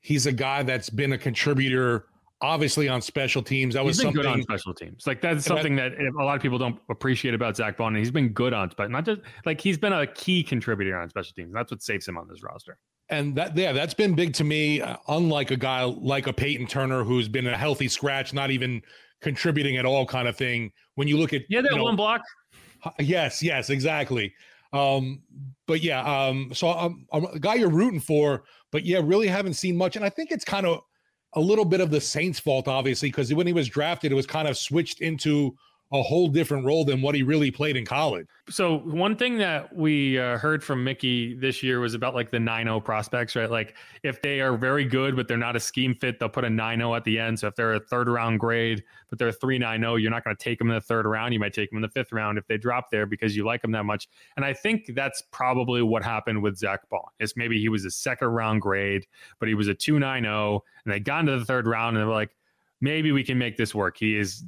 he's 0.00 0.26
a 0.26 0.32
guy 0.32 0.62
that's 0.62 0.90
been 0.90 1.14
a 1.14 1.18
contributor 1.18 2.04
obviously 2.40 2.88
on 2.88 3.00
special 3.00 3.42
teams. 3.42 3.74
That 3.74 3.84
was 3.84 3.98
something 3.98 4.26
on 4.26 4.42
special 4.42 4.74
teams. 4.74 5.06
Like 5.06 5.20
that's 5.20 5.44
something 5.44 5.76
that, 5.76 5.92
that, 5.92 6.12
a 6.18 6.24
lot 6.24 6.36
of 6.36 6.42
people 6.42 6.58
don't 6.58 6.78
appreciate 6.90 7.34
about 7.34 7.56
Zach 7.56 7.76
Baun. 7.76 7.88
And 7.88 7.98
he's 7.98 8.10
been 8.10 8.30
good 8.30 8.52
on, 8.52 8.70
but 8.76 8.90
not 8.90 9.04
just 9.04 9.20
like 9.44 9.60
he's 9.60 9.78
been 9.78 9.92
a 9.92 10.06
key 10.06 10.42
contributor 10.42 10.98
on 10.98 11.08
special 11.08 11.32
teams. 11.34 11.52
That's 11.54 11.70
what 11.70 11.82
saves 11.82 12.06
him 12.06 12.18
on 12.18 12.28
this 12.28 12.42
roster. 12.42 12.78
And 13.08 13.36
that 13.36 13.56
yeah, 13.56 13.72
that's 13.72 13.94
been 13.94 14.14
big 14.14 14.34
to 14.34 14.44
me. 14.44 14.80
Uh, 14.80 14.96
unlike 15.08 15.50
a 15.50 15.56
guy 15.56 15.84
like 15.84 16.26
a 16.26 16.32
Peyton 16.32 16.66
Turner 16.66 17.04
who's 17.04 17.28
been 17.28 17.46
a 17.46 17.56
healthy 17.56 17.88
scratch, 17.88 18.34
not 18.34 18.50
even 18.50 18.82
contributing 19.22 19.76
at 19.76 19.86
all, 19.86 20.04
kind 20.04 20.28
of 20.28 20.36
thing. 20.36 20.72
When 20.96 21.08
you 21.08 21.16
look 21.16 21.32
at 21.32 21.42
yeah, 21.48 21.60
that 21.60 21.70
you 21.70 21.76
know, 21.76 21.84
one 21.84 21.96
block. 21.96 22.22
Yes, 22.98 23.42
yes, 23.42 23.70
exactly. 23.70 24.34
Um, 24.72 25.22
but 25.66 25.82
yeah, 25.82 26.02
um, 26.02 26.50
so 26.52 26.68
I'm, 26.68 27.06
I'm 27.12 27.24
a 27.26 27.38
guy 27.38 27.54
you're 27.54 27.70
rooting 27.70 28.00
for, 28.00 28.44
but 28.72 28.84
yeah, 28.84 29.00
really 29.02 29.28
haven't 29.28 29.54
seen 29.54 29.76
much. 29.76 29.96
And 29.96 30.04
I 30.04 30.10
think 30.10 30.30
it's 30.30 30.44
kind 30.44 30.66
of 30.66 30.80
a 31.34 31.40
little 31.40 31.64
bit 31.64 31.80
of 31.80 31.90
the 31.90 32.00
Saints' 32.00 32.40
fault, 32.40 32.68
obviously, 32.68 33.08
because 33.08 33.32
when 33.32 33.46
he 33.46 33.52
was 33.52 33.68
drafted, 33.68 34.12
it 34.12 34.14
was 34.14 34.26
kind 34.26 34.48
of 34.48 34.56
switched 34.56 35.00
into 35.00 35.56
a 35.92 36.02
whole 36.02 36.26
different 36.26 36.64
role 36.64 36.84
than 36.84 37.00
what 37.00 37.14
he 37.14 37.22
really 37.22 37.50
played 37.50 37.76
in 37.76 37.84
college. 37.84 38.26
So 38.48 38.78
one 38.78 39.14
thing 39.14 39.38
that 39.38 39.74
we 39.74 40.18
uh, 40.18 40.36
heard 40.36 40.64
from 40.64 40.82
Mickey 40.82 41.34
this 41.34 41.62
year 41.62 41.78
was 41.78 41.94
about 41.94 42.12
like 42.12 42.32
the 42.32 42.38
9-0 42.38 42.84
prospects, 42.84 43.36
right? 43.36 43.48
Like 43.48 43.76
if 44.02 44.20
they 44.20 44.40
are 44.40 44.56
very 44.56 44.84
good, 44.84 45.14
but 45.14 45.28
they're 45.28 45.36
not 45.36 45.54
a 45.54 45.60
scheme 45.60 45.94
fit, 45.94 46.18
they'll 46.18 46.28
put 46.28 46.44
a 46.44 46.48
9-0 46.48 46.96
at 46.96 47.04
the 47.04 47.20
end. 47.20 47.38
So 47.38 47.46
if 47.46 47.54
they're 47.54 47.74
a 47.74 47.80
third 47.80 48.08
round 48.08 48.40
grade, 48.40 48.82
but 49.10 49.20
they're 49.20 49.30
3-9-0, 49.30 50.02
you're 50.02 50.10
not 50.10 50.24
going 50.24 50.36
to 50.36 50.42
take 50.42 50.58
them 50.58 50.70
in 50.70 50.74
the 50.74 50.80
third 50.80 51.06
round. 51.06 51.32
You 51.32 51.38
might 51.38 51.52
take 51.52 51.70
them 51.70 51.76
in 51.76 51.82
the 51.82 51.88
fifth 51.88 52.10
round 52.10 52.36
if 52.36 52.46
they 52.48 52.58
drop 52.58 52.90
there 52.90 53.06
because 53.06 53.36
you 53.36 53.44
like 53.44 53.62
them 53.62 53.70
that 53.72 53.84
much. 53.84 54.08
And 54.36 54.44
I 54.44 54.54
think 54.54 54.90
that's 54.94 55.22
probably 55.30 55.82
what 55.82 56.02
happened 56.02 56.42
with 56.42 56.58
Zach 56.58 56.88
Baun. 56.90 57.02
Is 57.20 57.34
maybe 57.36 57.60
he 57.60 57.68
was 57.68 57.84
a 57.84 57.90
second 57.92 58.28
round 58.28 58.60
grade, 58.60 59.06
but 59.38 59.48
he 59.48 59.54
was 59.54 59.68
a 59.68 59.74
2-9-0 59.74 60.60
and 60.84 60.92
they 60.92 60.98
got 60.98 61.20
into 61.20 61.38
the 61.38 61.44
third 61.44 61.68
round 61.68 61.96
and 61.96 62.02
they 62.02 62.08
were 62.08 62.14
like, 62.14 62.34
maybe 62.80 63.12
we 63.12 63.22
can 63.22 63.38
make 63.38 63.56
this 63.56 63.74
work. 63.74 63.96
He 63.98 64.18
is 64.18 64.44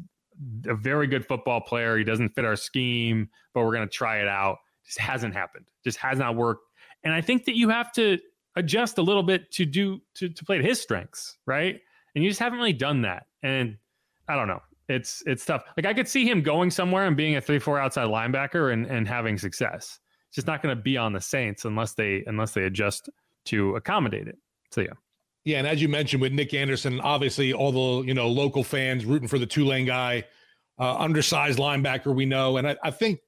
a 0.67 0.75
very 0.75 1.07
good 1.07 1.27
football 1.27 1.61
player. 1.61 1.97
He 1.97 2.05
doesn't 2.05 2.31
fit 2.31 2.45
our 2.45 2.57
scheme, 2.57 3.29
but 3.55 3.65
we're 3.65 3.75
going 3.75 3.89
to 3.89 3.93
try 3.95 4.21
it 4.21 4.29
out. 4.29 4.59
Just 4.85 4.99
hasn't 4.99 5.35
happened. 5.35 5.67
Just 5.85 5.99
has 5.99 6.19
not 6.19 6.37
worked. 6.37 6.65
And 7.05 7.13
I 7.13 7.21
think 7.21 7.45
that 7.45 7.57
you 7.57 7.69
have 7.69 7.93
to 7.93 8.19
adjust 8.57 8.99
a 8.99 9.03
little 9.03 9.23
bit 9.23 9.51
to 9.53 9.65
do 9.65 10.01
to 10.15 10.29
to 10.29 10.45
play 10.45 10.59
to 10.59 10.65
his 10.65 10.81
strengths, 10.81 11.39
right? 11.47 11.81
And 12.15 12.25
you 12.25 12.31
just 12.31 12.41
haven't 12.41 12.59
really 12.59 12.73
done 12.73 13.03
that. 13.03 13.27
And 13.43 13.77
I 14.29 14.37
don't 14.37 14.49
know. 14.49 14.61
It's 14.89 15.23
it's 15.27 15.45
tough. 15.45 15.63
Like 15.77 15.87
I 15.87 15.95
could 15.95 16.09
see 16.09 16.29
him 16.29 16.43
going 16.43 16.71
somewhere 16.71 17.07
and 17.07 17.17
being 17.17 17.37
a 17.37 17.41
three 17.41 17.59
four 17.59 17.79
outside 17.79 18.09
linebacker 18.09 18.73
and 18.73 18.87
and 18.87 19.07
having 19.07 19.39
success. 19.39 20.01
It's 20.29 20.37
just 20.37 20.47
not 20.47 20.63
going 20.63 20.77
to 20.77 20.83
be 20.83 20.97
on 20.97 21.13
the 21.13 21.21
Saints 21.21 21.65
unless 21.65 21.95
they 21.95 22.25
unless 22.27 22.53
they 22.53 22.65
adjust 22.65 23.09
to 23.47 23.77
accommodate 23.77 24.29
it. 24.29 24.39
So 24.71 24.81
yeah. 24.83 24.93
Yeah, 25.49 25.57
and 25.57 25.67
as 25.67 25.81
you 25.81 25.89
mentioned 25.89 26.21
with 26.21 26.35
Nick 26.35 26.53
Anderson, 26.53 27.01
obviously 27.01 27.55
all 27.55 27.73
the 28.03 28.07
you 28.07 28.13
know 28.13 28.29
local 28.29 28.63
fans 28.63 29.07
rooting 29.07 29.29
for 29.29 29.39
the 29.39 29.47
Tulane 29.47 29.87
guy, 29.87 30.25
uh, 30.79 30.97
undersized 30.97 31.59
linebacker 31.59 32.15
we 32.15 32.27
know, 32.27 32.59
and 32.59 32.69
I, 32.69 32.77
I, 32.85 32.91
think 32.91 33.21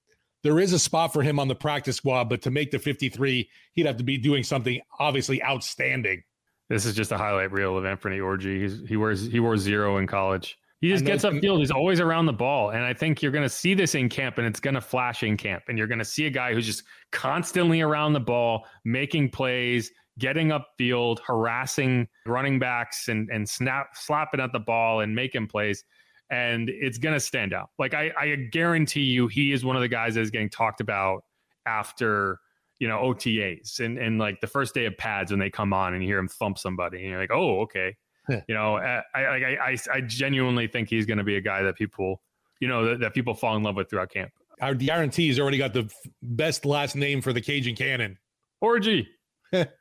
there 0.42 0.58
is 0.60 0.74
a 0.74 0.78
spot 0.78 1.14
for 1.14 1.22
him 1.22 1.38
on 1.38 1.48
the 1.48 1.54
practice 1.54 1.96
squad. 1.96 2.24
But 2.28 2.42
to 2.42 2.50
make 2.50 2.72
the 2.72 2.78
53, 2.78 3.48
he'd 3.72 3.86
have 3.86 3.96
to 3.96 4.04
be 4.04 4.18
doing 4.18 4.42
something 4.42 4.82
obviously 4.98 5.42
outstanding. 5.42 6.22
This 6.68 6.84
is 6.84 6.94
just 6.94 7.10
a 7.10 7.16
highlight 7.16 7.52
reel 7.52 7.78
of 7.78 7.86
Anthony 7.86 8.18
Orji. 8.18 8.60
He's, 8.60 8.86
he 8.86 8.98
wears 8.98 9.22
he 9.22 9.40
wore 9.40 9.56
zero 9.56 9.96
in 9.96 10.06
college. 10.06 10.58
He 10.82 10.90
just 10.90 11.06
gets 11.06 11.24
upfield. 11.24 11.60
He's 11.60 11.70
always 11.70 12.00
around 12.00 12.26
the 12.26 12.34
ball. 12.34 12.70
And 12.70 12.84
I 12.84 12.92
think 12.92 13.22
you're 13.22 13.32
going 13.32 13.44
to 13.44 13.48
see 13.48 13.72
this 13.72 13.94
in 13.94 14.10
camp 14.10 14.36
and 14.36 14.46
it's 14.46 14.60
going 14.60 14.74
to 14.74 14.80
flash 14.82 15.22
in 15.22 15.38
camp. 15.38 15.64
And 15.68 15.78
you're 15.78 15.86
going 15.86 15.98
to 15.98 16.04
see 16.04 16.26
a 16.26 16.30
guy 16.30 16.52
who's 16.52 16.66
just 16.66 16.82
constantly 17.12 17.80
around 17.80 18.12
the 18.12 18.20
ball, 18.20 18.66
making 18.84 19.30
plays, 19.30 19.90
getting 20.20 20.50
upfield, 20.50 21.18
harassing 21.26 22.06
running 22.26 22.60
backs 22.60 23.08
and 23.08 23.28
and 23.30 23.48
snap 23.48 23.88
slapping 23.94 24.40
at 24.40 24.52
the 24.52 24.60
ball 24.60 25.00
and 25.00 25.14
making 25.14 25.48
plays. 25.48 25.82
And 26.30 26.68
it's 26.68 26.98
gonna 26.98 27.18
stand 27.18 27.52
out. 27.52 27.70
Like 27.78 27.94
I, 27.94 28.12
I 28.16 28.36
guarantee 28.52 29.02
you, 29.02 29.26
he 29.26 29.52
is 29.52 29.64
one 29.64 29.74
of 29.74 29.82
the 29.82 29.88
guys 29.88 30.14
that 30.14 30.20
is 30.20 30.30
getting 30.30 30.50
talked 30.50 30.80
about 30.80 31.24
after 31.66 32.38
you 32.78 32.86
know 32.86 32.98
OTAs 32.98 33.80
and 33.80 33.98
and 33.98 34.18
like 34.18 34.40
the 34.40 34.46
first 34.46 34.74
day 34.74 34.86
of 34.86 34.96
pads 34.96 35.32
when 35.32 35.40
they 35.40 35.50
come 35.50 35.72
on 35.72 35.94
and 35.94 36.02
you 36.04 36.08
hear 36.08 36.18
him 36.18 36.28
thump 36.28 36.58
somebody 36.58 36.98
and 36.98 37.08
you're 37.08 37.18
like, 37.18 37.32
oh 37.32 37.62
okay, 37.62 37.96
you 38.28 38.54
know, 38.54 38.76
I 38.76 39.02
I, 39.14 39.20
I 39.20 39.76
I 39.92 40.00
genuinely 40.02 40.68
think 40.68 40.88
he's 40.88 41.06
going 41.06 41.18
to 41.18 41.24
be 41.24 41.36
a 41.36 41.40
guy 41.40 41.62
that 41.62 41.76
people 41.76 42.22
you 42.60 42.68
know 42.68 42.86
that, 42.86 43.00
that 43.00 43.14
people 43.14 43.34
fall 43.34 43.56
in 43.56 43.62
love 43.62 43.76
with 43.76 43.90
throughout 43.90 44.10
camp. 44.10 44.30
Our 44.60 44.74
guarantee 44.74 45.26
he's 45.26 45.40
already 45.40 45.58
got 45.58 45.72
the 45.72 45.90
best 46.22 46.64
last 46.64 46.94
name 46.94 47.22
for 47.22 47.32
the 47.32 47.40
Cajun 47.40 47.74
Cannon. 47.74 48.18
Orgy. 48.60 49.08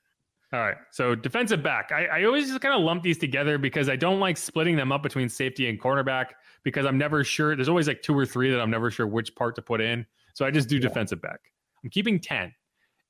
All 0.52 0.60
right. 0.60 0.78
So 0.92 1.14
defensive 1.14 1.62
back. 1.62 1.92
I, 1.92 2.06
I 2.06 2.24
always 2.24 2.48
just 2.48 2.60
kind 2.62 2.74
of 2.74 2.82
lump 2.82 3.04
these 3.04 3.20
together 3.20 3.60
because 3.60 3.88
I 3.88 3.96
don't 3.96 4.20
like 4.20 4.36
splitting 4.36 4.76
them 4.76 4.92
up 4.92 5.04
between 5.04 5.30
safety 5.30 5.70
and 5.70 5.80
cornerback 5.80 6.28
because 6.64 6.86
I'm 6.86 6.98
never 6.98 7.24
sure. 7.24 7.56
There's 7.56 7.70
always 7.70 7.88
like 7.88 8.02
two 8.02 8.18
or 8.18 8.26
three 8.26 8.50
that 8.50 8.60
I'm 8.60 8.72
never 8.72 8.90
sure 8.90 9.06
which 9.06 9.36
part 9.36 9.56
to 9.56 9.62
put 9.62 9.80
in. 9.80 10.08
So 10.34 10.46
I 10.46 10.52
just 10.52 10.68
do 10.68 10.76
yeah. 10.76 10.82
defensive 10.82 11.22
back. 11.22 11.40
I'm 11.84 11.92
keeping 11.92 12.20
10. 12.20 12.52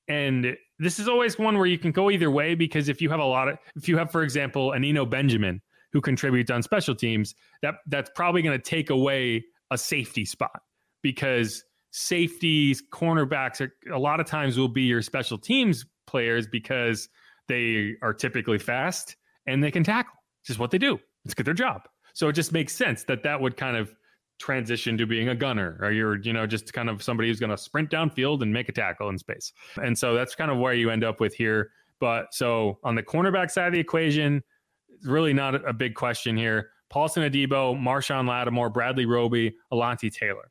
And 0.09 0.57
this 0.79 0.99
is 0.99 1.07
always 1.07 1.39
one 1.39 1.57
where 1.57 1.67
you 1.67 1.77
can 1.77 1.91
go 1.91 2.11
either 2.11 2.29
way 2.29 2.55
because 2.55 2.89
if 2.89 3.01
you 3.01 3.09
have 3.09 3.19
a 3.19 3.25
lot 3.25 3.47
of, 3.47 3.57
if 3.75 3.87
you 3.87 3.97
have, 3.97 4.11
for 4.11 4.23
example, 4.23 4.73
an 4.73 4.83
Eno 4.83 5.05
Benjamin 5.05 5.61
who 5.93 6.01
contributes 6.01 6.51
on 6.51 6.61
special 6.61 6.95
teams, 6.95 7.35
that 7.61 7.75
that's 7.87 8.09
probably 8.15 8.41
going 8.41 8.57
to 8.57 8.63
take 8.63 8.89
away 8.89 9.45
a 9.71 9.77
safety 9.77 10.25
spot 10.25 10.61
because 11.03 11.63
safeties, 11.91 12.83
cornerbacks 12.91 13.61
are, 13.61 13.73
a 13.93 13.99
lot 13.99 14.19
of 14.19 14.25
times 14.25 14.57
will 14.57 14.67
be 14.67 14.81
your 14.81 15.01
special 15.01 15.37
teams 15.37 15.85
players 16.07 16.47
because 16.47 17.07
they 17.49 17.95
are 18.01 18.13
typically 18.13 18.57
fast 18.57 19.17
and 19.45 19.61
they 19.61 19.71
can 19.71 19.83
tackle. 19.83 20.13
It's 20.41 20.47
just 20.47 20.59
what 20.59 20.71
they 20.71 20.77
do. 20.77 20.97
It's 21.25 21.33
good 21.33 21.45
their 21.45 21.53
job. 21.53 21.81
So 22.13 22.29
it 22.29 22.33
just 22.33 22.53
makes 22.53 22.73
sense 22.73 23.03
that 23.03 23.23
that 23.23 23.41
would 23.41 23.57
kind 23.57 23.75
of 23.75 23.93
transition 24.39 24.97
to 24.97 25.05
being 25.05 25.29
a 25.29 25.35
gunner 25.35 25.77
or 25.81 25.91
you're, 25.91 26.15
you 26.21 26.31
know, 26.31 26.47
just 26.47 26.71
kind 26.71 26.89
of 26.89 27.03
somebody 27.03 27.27
who's 27.27 27.39
going 27.39 27.49
to 27.49 27.57
sprint 27.57 27.89
downfield 27.89 28.41
and 28.41 28.53
make 28.53 28.69
a 28.69 28.71
tackle 28.71 29.09
in 29.09 29.17
space. 29.17 29.51
And 29.83 29.97
so 29.97 30.13
that's 30.13 30.33
kind 30.35 30.49
of 30.49 30.57
where 30.57 30.73
you 30.73 30.89
end 30.89 31.03
up 31.03 31.19
with 31.19 31.35
here. 31.35 31.71
But 31.99 32.33
so 32.33 32.79
on 32.83 32.95
the 32.95 33.03
cornerback 33.03 33.51
side 33.51 33.67
of 33.67 33.73
the 33.73 33.79
equation, 33.79 34.41
it's 34.87 35.05
really 35.05 35.33
not 35.33 35.55
a 35.67 35.73
big 35.73 35.95
question 35.95 36.37
here. 36.37 36.69
Paulson 36.89 37.23
Adebo, 37.23 37.77
Marshon 37.77 38.27
Lattimore, 38.27 38.69
Bradley 38.69 39.05
Roby, 39.05 39.55
Alontae 39.71 40.13
Taylor. 40.13 40.49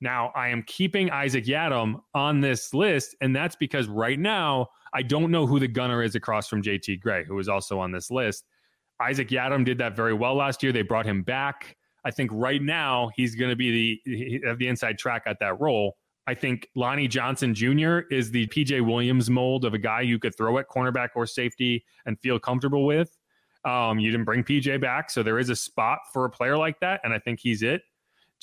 Now, 0.00 0.32
I 0.34 0.48
am 0.48 0.62
keeping 0.66 1.10
Isaac 1.10 1.44
Yiadom 1.44 2.00
on 2.12 2.40
this 2.40 2.74
list, 2.74 3.16
and 3.22 3.34
that's 3.34 3.56
because 3.56 3.86
right 3.86 4.18
now 4.18 4.68
I 4.94 5.02
don't 5.02 5.30
know 5.30 5.46
who 5.46 5.58
the 5.58 5.68
gunner 5.68 6.02
is 6.02 6.14
across 6.14 6.48
from 6.48 6.62
JT 6.62 7.00
Gray, 7.00 7.24
who 7.24 7.38
is 7.38 7.48
also 7.48 7.78
on 7.80 7.90
this 7.90 8.10
list. 8.10 8.44
Isaac 9.00 9.28
Yiadom 9.28 9.64
did 9.64 9.78
that 9.78 9.96
very 9.96 10.14
well 10.14 10.36
last 10.36 10.62
year. 10.62 10.72
They 10.72 10.82
brought 10.82 11.04
him 11.04 11.22
back. 11.22 11.76
I 12.04 12.10
think 12.10 12.30
right 12.32 12.62
now 12.62 13.10
he's 13.16 13.34
going 13.34 13.50
to 13.50 13.56
be 13.56 13.98
the 14.06 14.40
have 14.46 14.58
the 14.58 14.68
inside 14.68 14.98
track 14.98 15.22
at 15.26 15.38
that 15.40 15.60
role. 15.60 15.96
I 16.26 16.34
think 16.34 16.68
Lonnie 16.74 17.08
Johnson 17.08 17.54
Jr. 17.54 18.00
is 18.10 18.30
the 18.30 18.46
PJ 18.46 18.86
Williams 18.86 19.28
mold 19.28 19.64
of 19.64 19.74
a 19.74 19.78
guy 19.78 20.00
you 20.00 20.18
could 20.18 20.36
throw 20.36 20.58
at 20.58 20.68
cornerback 20.68 21.10
or 21.14 21.26
safety 21.26 21.84
and 22.06 22.18
feel 22.20 22.38
comfortable 22.38 22.86
with. 22.86 23.16
Um, 23.64 23.98
you 23.98 24.10
didn't 24.10 24.24
bring 24.24 24.44
PJ 24.44 24.80
back, 24.80 25.10
so 25.10 25.22
there 25.22 25.38
is 25.38 25.50
a 25.50 25.56
spot 25.56 26.00
for 26.12 26.24
a 26.24 26.30
player 26.30 26.56
like 26.56 26.78
that, 26.80 27.00
and 27.02 27.12
I 27.12 27.18
think 27.18 27.40
he's 27.40 27.62
it. 27.62 27.82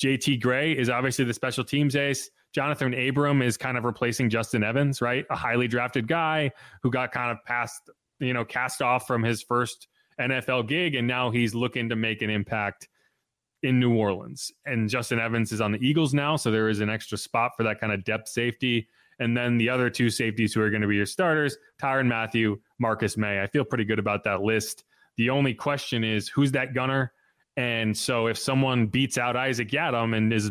JT 0.00 0.40
Gray 0.40 0.72
is 0.72 0.90
obviously 0.90 1.24
the 1.24 1.34
special 1.34 1.64
teams 1.64 1.96
ace. 1.96 2.30
Johnathan 2.56 3.08
Abram 3.08 3.42
is 3.42 3.56
kind 3.56 3.78
of 3.78 3.84
replacing 3.84 4.28
Justin 4.30 4.62
Evans, 4.62 5.00
right? 5.00 5.24
A 5.30 5.36
highly 5.36 5.68
drafted 5.68 6.06
guy 6.06 6.50
who 6.82 6.90
got 6.90 7.12
kind 7.12 7.30
of 7.30 7.42
passed, 7.44 7.90
you 8.20 8.34
know, 8.34 8.44
cast 8.44 8.82
off 8.82 9.06
from 9.06 9.22
his 9.22 9.42
first 9.42 9.88
NFL 10.20 10.68
gig, 10.68 10.94
and 10.94 11.06
now 11.06 11.30
he's 11.30 11.54
looking 11.54 11.88
to 11.88 11.96
make 11.96 12.22
an 12.22 12.30
impact 12.30 12.88
in 13.62 13.78
New 13.78 13.94
Orleans. 13.94 14.52
And 14.66 14.88
Justin 14.88 15.18
Evans 15.18 15.52
is 15.52 15.60
on 15.60 15.72
the 15.72 15.86
Eagles 15.86 16.12
now, 16.12 16.36
so 16.36 16.50
there 16.50 16.68
is 16.68 16.80
an 16.80 16.90
extra 16.90 17.16
spot 17.16 17.52
for 17.56 17.62
that 17.62 17.80
kind 17.80 17.92
of 17.92 18.04
depth 18.04 18.28
safety. 18.28 18.88
And 19.18 19.36
then 19.36 19.56
the 19.56 19.68
other 19.68 19.88
two 19.88 20.10
safeties 20.10 20.52
who 20.52 20.60
are 20.62 20.70
going 20.70 20.82
to 20.82 20.88
be 20.88 20.96
your 20.96 21.06
starters, 21.06 21.56
Tyrann 21.80 22.08
Mathieu, 22.08 22.60
Marcus 22.78 23.16
Maye. 23.16 23.42
I 23.42 23.46
feel 23.46 23.64
pretty 23.64 23.84
good 23.84 23.98
about 23.98 24.24
that 24.24 24.42
list. 24.42 24.84
The 25.16 25.30
only 25.30 25.54
question 25.54 26.02
is 26.02 26.28
who's 26.28 26.52
that 26.52 26.74
gunner? 26.74 27.12
And 27.56 27.96
so 27.96 28.26
if 28.26 28.38
someone 28.38 28.86
beats 28.86 29.18
out 29.18 29.36
Isaac 29.36 29.68
Yiadom 29.68 30.16
and 30.16 30.32
is 30.32 30.50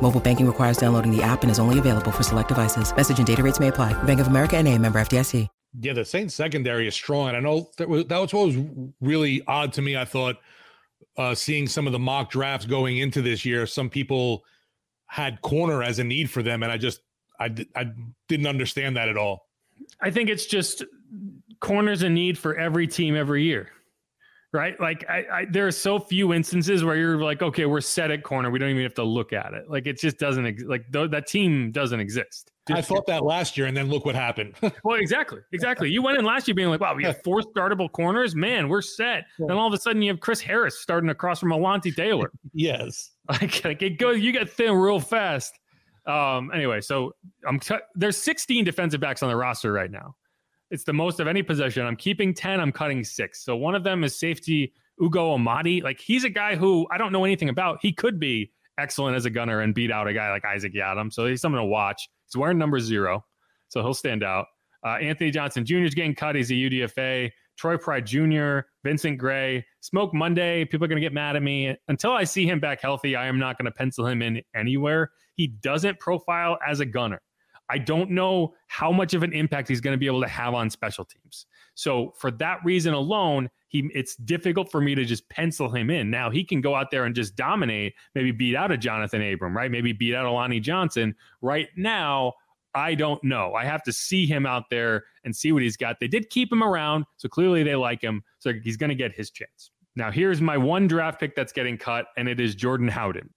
Mobile 0.00 0.20
banking 0.20 0.46
requires 0.46 0.76
downloading 0.76 1.14
the 1.14 1.22
app 1.22 1.42
and 1.42 1.50
is 1.50 1.58
only 1.58 1.78
available 1.78 2.12
for 2.12 2.22
select 2.22 2.48
devices. 2.48 2.94
Message 2.94 3.18
and 3.18 3.26
data 3.26 3.42
rates 3.42 3.58
may 3.58 3.68
apply. 3.68 3.92
Bank 4.04 4.20
of 4.20 4.26
America 4.26 4.56
and 4.56 4.68
a 4.68 4.78
member 4.78 4.98
FDIC. 4.98 5.48
Yeah, 5.80 5.92
the 5.92 6.04
Saints 6.04 6.34
secondary 6.34 6.86
is 6.86 6.94
strong. 6.94 7.28
And 7.28 7.36
I 7.36 7.40
know 7.40 7.68
that 7.78 7.88
was, 7.88 8.04
that 8.04 8.18
was 8.18 8.32
what 8.32 8.46
was 8.46 8.56
really 9.00 9.42
odd 9.48 9.72
to 9.72 9.82
me. 9.82 9.96
I 9.96 10.04
thought 10.04 10.36
uh, 11.16 11.34
seeing 11.34 11.66
some 11.66 11.86
of 11.86 11.92
the 11.92 11.98
mock 11.98 12.30
drafts 12.30 12.66
going 12.66 12.98
into 12.98 13.22
this 13.22 13.44
year, 13.44 13.66
some 13.66 13.90
people 13.90 14.44
had 15.06 15.42
corner 15.42 15.82
as 15.82 15.98
a 15.98 16.04
need 16.04 16.30
for 16.30 16.42
them. 16.42 16.62
And 16.62 16.70
I 16.70 16.76
just, 16.76 17.00
I, 17.40 17.54
I 17.74 17.90
didn't 18.28 18.46
understand 18.46 18.96
that 18.96 19.08
at 19.08 19.16
all. 19.16 19.48
I 20.00 20.10
think 20.10 20.30
it's 20.30 20.46
just 20.46 20.84
corners 21.60 22.02
a 22.02 22.08
need 22.08 22.38
for 22.38 22.56
every 22.56 22.86
team 22.86 23.16
every 23.16 23.42
year 23.42 23.70
right? 24.54 24.80
Like 24.80 25.04
I, 25.10 25.24
I, 25.30 25.44
there 25.50 25.66
are 25.66 25.72
so 25.72 25.98
few 25.98 26.32
instances 26.32 26.84
where 26.84 26.96
you're 26.96 27.22
like, 27.22 27.42
okay, 27.42 27.66
we're 27.66 27.80
set 27.80 28.10
at 28.10 28.22
corner. 28.22 28.50
We 28.50 28.58
don't 28.58 28.70
even 28.70 28.84
have 28.84 28.94
to 28.94 29.04
look 29.04 29.32
at 29.32 29.52
it. 29.52 29.68
Like 29.68 29.86
it 29.86 29.98
just 29.98 30.18
doesn't 30.18 30.46
ex- 30.46 30.62
like 30.62 30.90
th- 30.92 31.10
that 31.10 31.26
team 31.26 31.72
doesn't 31.72 31.98
exist. 31.98 32.52
I 32.70 32.80
thought 32.80 33.06
that 33.08 33.24
last 33.24 33.58
year, 33.58 33.66
and 33.66 33.76
then 33.76 33.88
look 33.88 34.06
what 34.06 34.14
happened. 34.14 34.54
well, 34.84 34.98
exactly, 34.98 35.40
exactly. 35.52 35.90
You 35.90 36.02
went 36.02 36.16
in 36.16 36.24
last 36.24 36.48
year 36.48 36.54
being 36.54 36.70
like, 36.70 36.80
wow, 36.80 36.94
we 36.94 37.04
have 37.04 37.22
four 37.22 37.42
startable 37.42 37.92
corners. 37.92 38.34
Man, 38.34 38.70
we're 38.70 38.80
set. 38.80 39.24
Yeah. 39.38 39.46
Then 39.48 39.58
all 39.58 39.66
of 39.66 39.74
a 39.74 39.78
sudden, 39.78 40.00
you 40.00 40.10
have 40.10 40.20
Chris 40.20 40.40
Harris 40.40 40.80
starting 40.80 41.10
across 41.10 41.40
from 41.40 41.50
Alontae 41.50 41.94
Taylor. 41.94 42.30
yes, 42.54 43.10
like, 43.28 43.62
like 43.64 43.82
it 43.82 43.98
goes. 43.98 44.20
You 44.20 44.32
get 44.32 44.48
thin 44.48 44.72
real 44.72 45.00
fast. 45.00 45.52
Um. 46.06 46.50
Anyway, 46.54 46.80
so 46.80 47.12
I'm 47.46 47.60
t- 47.60 47.74
there's 47.94 48.16
16 48.16 48.64
defensive 48.64 49.00
backs 49.00 49.22
on 49.22 49.28
the 49.28 49.36
roster 49.36 49.72
right 49.72 49.90
now. 49.90 50.14
It's 50.74 50.82
the 50.82 50.92
most 50.92 51.20
of 51.20 51.28
any 51.28 51.40
position. 51.40 51.86
I'm 51.86 51.94
keeping 51.94 52.34
10, 52.34 52.60
I'm 52.60 52.72
cutting 52.72 53.04
six. 53.04 53.44
So 53.44 53.54
one 53.54 53.76
of 53.76 53.84
them 53.84 54.02
is 54.02 54.18
safety 54.18 54.72
Ugo 55.00 55.30
Amadi. 55.32 55.80
Like 55.80 56.00
he's 56.00 56.24
a 56.24 56.28
guy 56.28 56.56
who 56.56 56.84
I 56.90 56.98
don't 56.98 57.12
know 57.12 57.24
anything 57.24 57.48
about. 57.48 57.78
He 57.80 57.92
could 57.92 58.18
be 58.18 58.50
excellent 58.76 59.14
as 59.14 59.24
a 59.24 59.30
gunner 59.30 59.60
and 59.60 59.72
beat 59.72 59.92
out 59.92 60.08
a 60.08 60.12
guy 60.12 60.32
like 60.32 60.44
Isaac 60.44 60.74
Yiadom. 60.74 61.12
So 61.12 61.26
he's 61.26 61.40
something 61.40 61.60
to 61.60 61.64
watch. 61.64 62.08
He's 62.26 62.36
wearing 62.36 62.58
number 62.58 62.80
zero. 62.80 63.24
So 63.68 63.82
he'll 63.82 63.94
stand 63.94 64.24
out. 64.24 64.46
Uh, 64.84 64.96
Anthony 65.00 65.30
Johnson 65.30 65.64
Jr. 65.64 65.84
is 65.84 65.94
getting 65.94 66.12
cut. 66.12 66.34
He's 66.34 66.50
a 66.50 66.54
UDFA. 66.54 67.30
Troy 67.56 67.76
Pride 67.76 68.04
Jr., 68.04 68.66
Vincent 68.82 69.16
Gray, 69.16 69.64
Smoke 69.78 70.12
Monday. 70.12 70.64
People 70.64 70.86
are 70.86 70.88
going 70.88 71.00
to 71.00 71.06
get 71.06 71.12
mad 71.12 71.36
at 71.36 71.42
me. 71.42 71.76
Until 71.86 72.10
I 72.10 72.24
see 72.24 72.48
him 72.48 72.58
back 72.58 72.80
healthy, 72.80 73.14
I 73.14 73.26
am 73.26 73.38
not 73.38 73.58
going 73.58 73.66
to 73.66 73.70
pencil 73.70 74.08
him 74.08 74.22
in 74.22 74.42
anywhere. 74.56 75.12
He 75.36 75.46
doesn't 75.46 76.00
profile 76.00 76.58
as 76.66 76.80
a 76.80 76.84
gunner. 76.84 77.22
I 77.70 77.78
don't 77.78 78.10
know 78.10 78.54
how 78.66 78.92
much 78.92 79.14
of 79.14 79.22
an 79.22 79.32
impact 79.32 79.68
he's 79.68 79.80
going 79.80 79.94
to 79.94 79.98
be 79.98 80.06
able 80.06 80.20
to 80.22 80.28
have 80.28 80.54
on 80.54 80.68
special 80.70 81.04
teams. 81.04 81.46
So 81.74 82.12
for 82.18 82.30
that 82.32 82.58
reason 82.64 82.94
alone, 82.94 83.50
he 83.68 83.90
it's 83.94 84.16
difficult 84.16 84.70
for 84.70 84.80
me 84.80 84.94
to 84.94 85.04
just 85.04 85.28
pencil 85.28 85.68
him 85.70 85.90
in. 85.90 86.10
Now 86.10 86.30
he 86.30 86.44
can 86.44 86.60
go 86.60 86.74
out 86.74 86.90
there 86.90 87.04
and 87.04 87.14
just 87.14 87.36
dominate, 87.36 87.94
maybe 88.14 88.32
beat 88.32 88.54
out 88.54 88.70
a 88.70 88.76
Johnathan 88.76 89.34
Abram, 89.34 89.56
right? 89.56 89.70
Maybe 89.70 89.92
beat 89.92 90.14
out 90.14 90.26
a 90.26 90.30
Lonnie 90.30 90.60
Johnson. 90.60 91.14
Right 91.40 91.68
now, 91.76 92.34
I 92.74 92.94
don't 92.94 93.22
know. 93.22 93.54
I 93.54 93.64
have 93.64 93.82
to 93.84 93.92
see 93.92 94.26
him 94.26 94.46
out 94.46 94.64
there 94.70 95.04
and 95.24 95.34
see 95.34 95.52
what 95.52 95.62
he's 95.62 95.76
got. 95.76 96.00
They 96.00 96.08
did 96.08 96.28
keep 96.30 96.52
him 96.52 96.62
around, 96.62 97.04
so 97.16 97.28
clearly 97.28 97.62
they 97.62 97.76
like 97.76 98.02
him. 98.02 98.22
So 98.40 98.52
he's 98.62 98.76
going 98.76 98.90
to 98.90 98.96
get 98.96 99.12
his 99.12 99.30
chance. 99.30 99.70
Now, 99.96 100.10
here's 100.10 100.40
my 100.40 100.56
one 100.56 100.88
draft 100.88 101.20
pick 101.20 101.36
that's 101.36 101.52
getting 101.52 101.78
cut, 101.78 102.06
and 102.16 102.28
it 102.28 102.40
is 102.40 102.56
Jordan 102.56 102.88
Howden. 102.88 103.30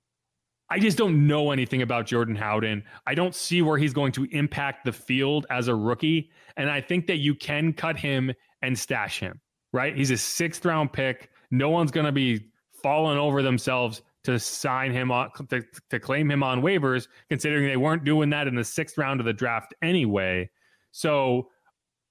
I 0.69 0.79
just 0.79 0.97
don't 0.97 1.27
know 1.27 1.51
anything 1.51 1.81
about 1.81 2.05
Jordan 2.05 2.35
Howden. 2.35 2.83
I 3.05 3.15
don't 3.15 3.33
see 3.33 3.61
where 3.61 3.77
he's 3.77 3.93
going 3.93 4.11
to 4.13 4.25
impact 4.31 4.83
the 4.85 4.91
field 4.91 5.45
as 5.49 5.67
a 5.67 5.75
rookie. 5.75 6.29
And 6.57 6.69
I 6.69 6.81
think 6.81 7.07
that 7.07 7.17
you 7.17 7.35
can 7.35 7.71
cut 7.73 7.97
him 7.97 8.33
and 8.61 8.77
stash 8.77 9.19
him, 9.19 9.39
right? 9.71 9.95
He's 9.95 10.11
a 10.11 10.17
sixth 10.17 10.65
round 10.65 10.91
pick. 10.91 11.29
No 11.51 11.69
one's 11.69 11.91
going 11.91 12.05
to 12.05 12.11
be 12.11 12.47
falling 12.81 13.17
over 13.17 13.41
themselves 13.41 14.01
to 14.25 14.37
sign 14.37 14.91
him 14.91 15.09
on, 15.09 15.29
to, 15.49 15.63
to 15.89 15.99
claim 15.99 16.29
him 16.29 16.43
on 16.43 16.61
waivers, 16.61 17.07
considering 17.29 17.65
they 17.65 17.77
weren't 17.77 18.03
doing 18.03 18.29
that 18.31 18.47
in 18.47 18.55
the 18.55 18.63
sixth 18.63 18.97
round 18.97 19.21
of 19.21 19.25
the 19.25 19.33
draft 19.33 19.73
anyway. 19.81 20.49
So 20.91 21.49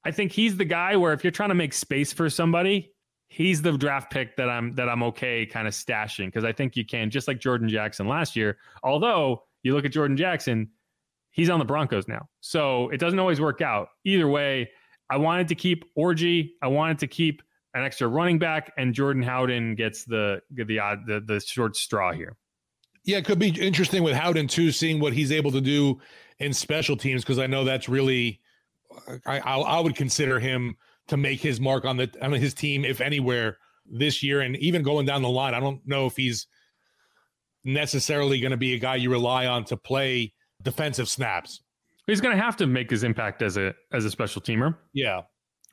I 0.04 0.12
think 0.12 0.32
he's 0.32 0.56
the 0.56 0.64
guy 0.64 0.96
where 0.96 1.12
if 1.12 1.22
you're 1.24 1.30
trying 1.30 1.50
to 1.50 1.54
make 1.54 1.74
space 1.74 2.12
for 2.12 2.30
somebody, 2.30 2.92
he's 3.28 3.62
the 3.62 3.76
draft 3.76 4.10
pick 4.10 4.36
that 4.36 4.48
I'm 4.48 4.72
that 4.72 4.88
I'm 4.88 5.02
okay 5.04 5.46
kind 5.46 5.66
of 5.66 5.74
stashing 5.74 6.26
because 6.26 6.44
I 6.44 6.52
think 6.52 6.76
you 6.76 6.84
can 6.84 7.10
just 7.10 7.28
like 7.28 7.40
Jordan 7.40 7.68
Jackson 7.68 8.06
last 8.06 8.36
year. 8.36 8.58
Although 8.82 9.44
you 9.62 9.74
look 9.74 9.84
at 9.84 9.92
Jordan 9.92 10.16
Jackson, 10.16 10.68
he's 11.30 11.50
on 11.50 11.58
the 11.58 11.64
Broncos 11.64 12.08
now, 12.08 12.28
so 12.40 12.88
it 12.90 12.98
doesn't 12.98 13.18
always 13.18 13.40
work 13.40 13.60
out. 13.60 13.88
Either 14.04 14.28
way, 14.28 14.70
I 15.10 15.16
wanted 15.16 15.48
to 15.48 15.54
keep 15.54 15.84
Orji. 15.96 16.50
I 16.62 16.68
wanted 16.68 16.98
to 17.00 17.06
keep 17.06 17.42
an 17.74 17.84
extra 17.84 18.08
running 18.08 18.38
back, 18.38 18.72
and 18.76 18.94
Jordan 18.94 19.22
Howden 19.22 19.74
gets 19.74 20.04
the 20.04 20.40
the 20.50 20.64
the, 20.64 21.22
the 21.26 21.40
short 21.40 21.76
straw 21.76 22.12
here. 22.12 22.36
Yeah, 23.04 23.18
it 23.18 23.24
could 23.24 23.38
be 23.38 23.50
interesting 23.50 24.02
with 24.02 24.14
Howden 24.14 24.48
too, 24.48 24.72
seeing 24.72 24.98
what 24.98 25.12
he's 25.12 25.30
able 25.30 25.52
to 25.52 25.60
do 25.60 26.00
in 26.38 26.52
special 26.52 26.96
teams 26.96 27.22
because 27.22 27.38
I 27.38 27.46
know 27.46 27.64
that's 27.64 27.88
really 27.88 28.40
I, 29.26 29.38
I 29.38 29.80
would 29.80 29.94
consider 29.94 30.40
him 30.40 30.76
to 31.08 31.16
make 31.16 31.40
his 31.40 31.60
mark 31.60 31.84
on 31.84 31.96
the 31.96 32.10
on 32.20 32.32
his 32.32 32.54
team, 32.54 32.84
if 32.84 33.00
anywhere, 33.00 33.58
this 33.84 34.22
year, 34.22 34.40
and 34.40 34.56
even 34.56 34.82
going 34.82 35.06
down 35.06 35.22
the 35.22 35.28
line. 35.28 35.54
I 35.54 35.60
don't 35.60 35.80
know 35.86 36.06
if 36.06 36.16
he's 36.16 36.46
necessarily 37.64 38.40
going 38.40 38.52
to 38.52 38.56
be 38.56 38.74
a 38.74 38.78
guy 38.78 38.96
you 38.96 39.10
rely 39.10 39.46
on 39.46 39.64
to 39.64 39.76
play 39.76 40.32
defensive 40.62 41.08
snaps. 41.08 41.62
He's 42.06 42.20
going 42.20 42.36
to 42.36 42.42
have 42.42 42.56
to 42.58 42.66
make 42.66 42.90
his 42.90 43.02
impact 43.02 43.42
as 43.42 43.56
a 43.56 43.74
as 43.92 44.04
a 44.04 44.10
special 44.10 44.40
teamer. 44.40 44.76
Yeah. 44.92 45.22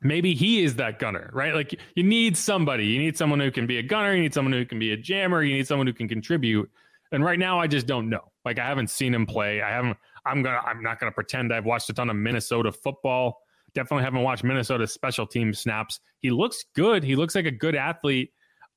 Maybe 0.01 0.33
he 0.33 0.63
is 0.63 0.75
that 0.75 0.99
gunner, 0.99 1.29
right? 1.33 1.53
Like 1.55 1.79
you 1.95 2.03
need 2.03 2.35
somebody. 2.35 2.85
You 2.85 2.99
need 2.99 3.17
someone 3.17 3.39
who 3.39 3.51
can 3.51 3.65
be 3.65 3.77
a 3.77 3.83
gunner. 3.83 4.13
You 4.13 4.21
need 4.21 4.33
someone 4.33 4.51
who 4.51 4.65
can 4.65 4.77
be 4.77 4.91
a 4.91 4.97
jammer. 4.97 5.43
You 5.43 5.55
need 5.55 5.67
someone 5.67 5.87
who 5.87 5.93
can 5.93 6.09
contribute. 6.09 6.69
And 7.13 7.23
right 7.23 7.39
now, 7.39 7.59
I 7.59 7.67
just 7.67 7.87
don't 7.87 8.09
know. 8.09 8.31
Like 8.43 8.59
I 8.59 8.67
haven't 8.67 8.89
seen 8.89 9.13
him 9.13 9.25
play. 9.25 9.61
I 9.61 9.69
haven't. 9.69 9.97
I'm 10.25 10.41
gonna. 10.41 10.59
I'm 10.65 10.81
not 10.81 10.99
gonna 10.99 11.11
pretend 11.11 11.53
I've 11.53 11.65
watched 11.65 11.89
a 11.89 11.93
ton 11.93 12.09
of 12.09 12.15
Minnesota 12.15 12.71
football. 12.71 13.42
Definitely 13.75 14.03
haven't 14.03 14.21
watched 14.21 14.43
Minnesota 14.43 14.87
special 14.87 15.25
team 15.25 15.53
snaps. 15.53 15.99
He 16.19 16.29
looks 16.29 16.65
good. 16.75 17.03
He 17.03 17.15
looks 17.15 17.35
like 17.35 17.45
a 17.45 17.51
good 17.51 17.75
athlete. 17.75 18.31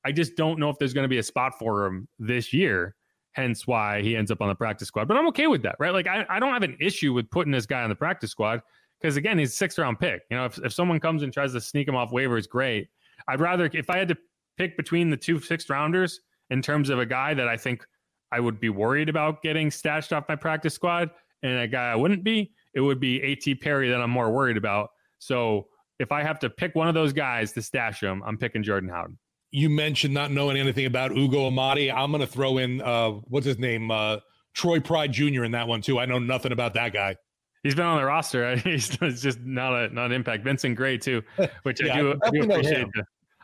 I 0.05 0.11
just 0.11 0.35
don't 0.35 0.59
know 0.59 0.69
if 0.69 0.77
there's 0.79 0.93
going 0.93 1.03
to 1.03 1.09
be 1.09 1.17
a 1.17 1.23
spot 1.23 1.53
for 1.59 1.85
him 1.85 2.07
this 2.19 2.53
year. 2.53 2.95
Hence 3.33 3.67
why 3.67 4.01
he 4.01 4.15
ends 4.15 4.31
up 4.31 4.41
on 4.41 4.47
the 4.47 4.55
practice 4.55 4.87
squad. 4.87 5.07
But 5.07 5.17
I'm 5.17 5.27
okay 5.27 5.45
with 5.45 5.61
that, 5.61 5.75
right? 5.79 5.93
Like 5.93 6.07
I, 6.07 6.25
I 6.27 6.39
don't 6.39 6.53
have 6.53 6.63
an 6.63 6.75
issue 6.79 7.13
with 7.13 7.29
putting 7.29 7.51
this 7.51 7.67
guy 7.67 7.83
on 7.83 7.89
the 7.89 7.95
practice 7.95 8.31
squad 8.31 8.61
because 8.99 9.15
again, 9.15 9.37
he's 9.37 9.51
a 9.51 9.55
sixth 9.55 9.77
round 9.77 9.99
pick. 9.99 10.21
You 10.31 10.37
know, 10.37 10.45
if, 10.45 10.57
if 10.57 10.73
someone 10.73 10.99
comes 10.99 11.21
and 11.21 11.31
tries 11.31 11.53
to 11.53 11.61
sneak 11.61 11.87
him 11.87 11.95
off 11.95 12.11
waivers, 12.11 12.49
great. 12.49 12.87
I'd 13.27 13.39
rather 13.39 13.69
if 13.73 13.89
I 13.89 13.97
had 13.97 14.07
to 14.07 14.17
pick 14.57 14.75
between 14.75 15.09
the 15.11 15.17
two 15.17 15.39
sixth 15.39 15.69
rounders 15.69 16.19
in 16.49 16.61
terms 16.61 16.89
of 16.89 16.97
a 16.97 17.05
guy 17.05 17.33
that 17.35 17.47
I 17.47 17.57
think 17.57 17.85
I 18.31 18.39
would 18.39 18.59
be 18.59 18.69
worried 18.69 19.09
about 19.09 19.41
getting 19.41 19.71
stashed 19.71 20.13
off 20.13 20.25
my 20.27 20.35
practice 20.35 20.73
squad 20.73 21.11
and 21.43 21.59
a 21.59 21.67
guy 21.67 21.91
I 21.91 21.95
wouldn't 21.95 22.23
be, 22.23 22.51
it 22.73 22.81
would 22.81 22.99
be 22.99 23.21
A.T. 23.21 23.55
Perry 23.55 23.89
that 23.89 24.01
I'm 24.01 24.09
more 24.09 24.31
worried 24.31 24.57
about. 24.57 24.89
So 25.19 25.67
if 25.99 26.11
I 26.11 26.23
have 26.23 26.39
to 26.39 26.49
pick 26.49 26.75
one 26.75 26.87
of 26.87 26.93
those 26.93 27.13
guys 27.13 27.51
to 27.53 27.61
stash 27.61 28.01
him, 28.01 28.21
I'm 28.25 28.37
picking 28.37 28.63
Jordan 28.63 28.89
Howden. 28.89 29.17
You 29.51 29.69
mentioned 29.69 30.13
not 30.13 30.31
knowing 30.31 30.57
anything 30.57 30.85
about 30.85 31.11
Ugo 31.11 31.47
Amadi. 31.47 31.91
I'm 31.91 32.11
going 32.11 32.21
to 32.21 32.27
throw 32.27 32.57
in 32.57 32.81
uh, 32.81 33.11
what's 33.11 33.45
his 33.45 33.57
name, 33.57 33.89
uh, 33.89 34.17
Troy 34.53 34.79
Pride 34.79 35.13
Jr. 35.13 35.43
in 35.43 35.51
that 35.51 35.67
one 35.67 35.81
too. 35.81 35.99
I 35.99 36.05
know 36.05 36.19
nothing 36.19 36.51
about 36.51 36.73
that 36.73 36.93
guy. 36.93 37.15
He's 37.63 37.75
been 37.75 37.85
on 37.85 37.97
the 37.97 38.05
roster. 38.05 38.55
He's 38.57 38.89
just 38.89 39.39
not 39.41 39.73
a 39.73 39.93
not 39.93 40.07
an 40.07 40.11
impact. 40.11 40.43
Vincent 40.43 40.75
Gray 40.75 40.97
too, 40.97 41.21
which 41.63 41.83
yeah, 41.83 41.93
I 41.93 41.97
do, 41.97 42.19
I 42.23 42.29
do 42.29 42.43
appreciate. 42.43 42.87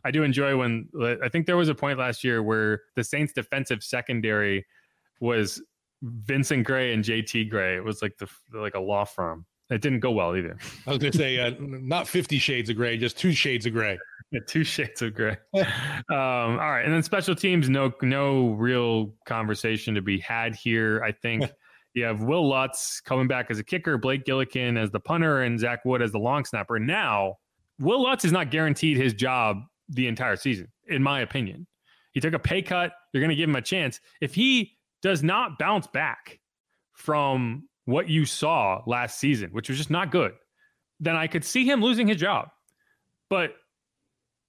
I 0.06 0.12
do 0.12 0.24
enjoy 0.24 0.58
when 0.58 0.90
I 1.24 1.30
think 1.30 1.46
there 1.46 1.56
was 1.56 1.70
a 1.70 1.76
point 1.76 1.98
last 1.98 2.24
year 2.24 2.44
where 2.44 2.82
the 2.96 3.04
Saints 3.04 3.32
defensive 3.32 3.82
secondary 3.84 4.66
was 5.22 5.62
Vincent 6.04 6.66
Gray 6.66 6.94
and 6.94 7.04
JT 7.04 7.50
Gray. 7.50 7.76
It 7.76 7.84
was 7.84 8.02
like 8.02 8.18
the 8.18 8.28
like 8.54 8.76
a 8.76 8.80
law 8.80 9.06
firm. 9.06 9.46
It 9.70 9.82
didn't 9.82 10.02
go 10.02 10.12
well 10.12 10.36
either. 10.36 10.58
I 10.86 10.90
was 10.90 11.00
going 11.00 11.12
to 11.14 11.18
say 11.18 11.40
uh, 11.40 11.52
not 11.60 12.08
Fifty 12.08 12.38
Shades 12.38 12.70
of 12.70 12.76
Gray, 12.76 12.98
just 12.98 13.18
two 13.18 13.32
shades 13.32 13.66
of 13.66 13.74
gray. 13.74 13.98
Yeah, 14.32 14.42
two 14.48 14.64
shades 14.64 15.02
of 15.02 15.14
gray. 15.14 15.38
um, 15.54 15.66
all 16.10 16.58
right, 16.58 16.84
and 16.84 16.94
then 16.94 17.04
special 17.04 17.36
teams. 17.36 17.70
No, 17.70 17.94
no 18.02 18.50
real 18.52 19.14
conversation 19.26 19.96
to 19.96 20.02
be 20.02 20.20
had 20.20 20.56
here. 20.56 21.02
I 21.04 21.12
think 21.12 21.50
you 21.94 22.04
have 22.04 22.22
Will 22.24 22.48
Lutz 22.48 23.00
coming 23.00 23.28
back 23.28 23.48
as 23.50 23.60
a 23.60 23.64
kicker, 23.64 23.98
Blake 23.98 24.26
Gillikin 24.26 24.78
as 24.78 24.92
the 24.92 25.00
punter, 25.00 25.44
and 25.44 25.60
Zach 25.60 25.86
Wood 25.86 26.02
as 26.02 26.12
the 26.12 26.20
long 26.20 26.46
snapper. 26.46 26.80
Now, 26.80 27.38
Will 27.80 28.04
Lutz 28.04 28.26
is 28.26 28.32
not 28.32 28.52
guaranteed 28.52 28.98
his 28.98 29.14
job 29.14 29.62
the 29.90 30.08
entire 30.08 30.36
season, 30.36 30.68
in 30.88 31.02
my 31.02 31.22
opinion. 31.22 31.68
He 32.12 32.20
took 32.20 32.34
a 32.34 32.40
pay 32.40 32.62
cut. 32.62 32.92
You're 33.12 33.22
going 33.22 33.30
to 33.30 33.36
give 33.36 33.50
him 33.50 33.56
a 33.56 33.62
chance. 33.62 34.00
If 34.22 34.36
he 34.36 34.78
does 35.04 35.22
not 35.22 35.60
bounce 35.60 35.86
back 35.86 36.40
from 36.94 37.68
what 37.86 38.10
you 38.10 38.26
saw 38.26 38.82
last 38.88 39.20
season, 39.20 39.50
which 39.52 39.70
was 39.70 39.78
just 39.78 39.92
not 39.92 40.12
good. 40.12 40.34
then 41.00 41.16
I 41.16 41.28
could 41.28 41.44
see 41.44 41.66
him 41.70 41.82
losing 41.82 42.08
his 42.08 42.18
job. 42.18 42.48
But 43.30 43.56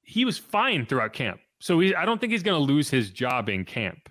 he 0.03 0.25
was 0.25 0.39
fine 0.39 0.87
throughout 0.87 1.13
camp. 1.13 1.41
So 1.59 1.81
he, 1.81 1.95
I 1.95 2.05
don't 2.05 2.21
think 2.21 2.33
he's 2.33 2.43
going 2.43 2.61
to 2.61 2.73
lose 2.73 2.89
his 2.89 3.11
job 3.11 3.49
in 3.49 3.65
camp. 3.65 4.09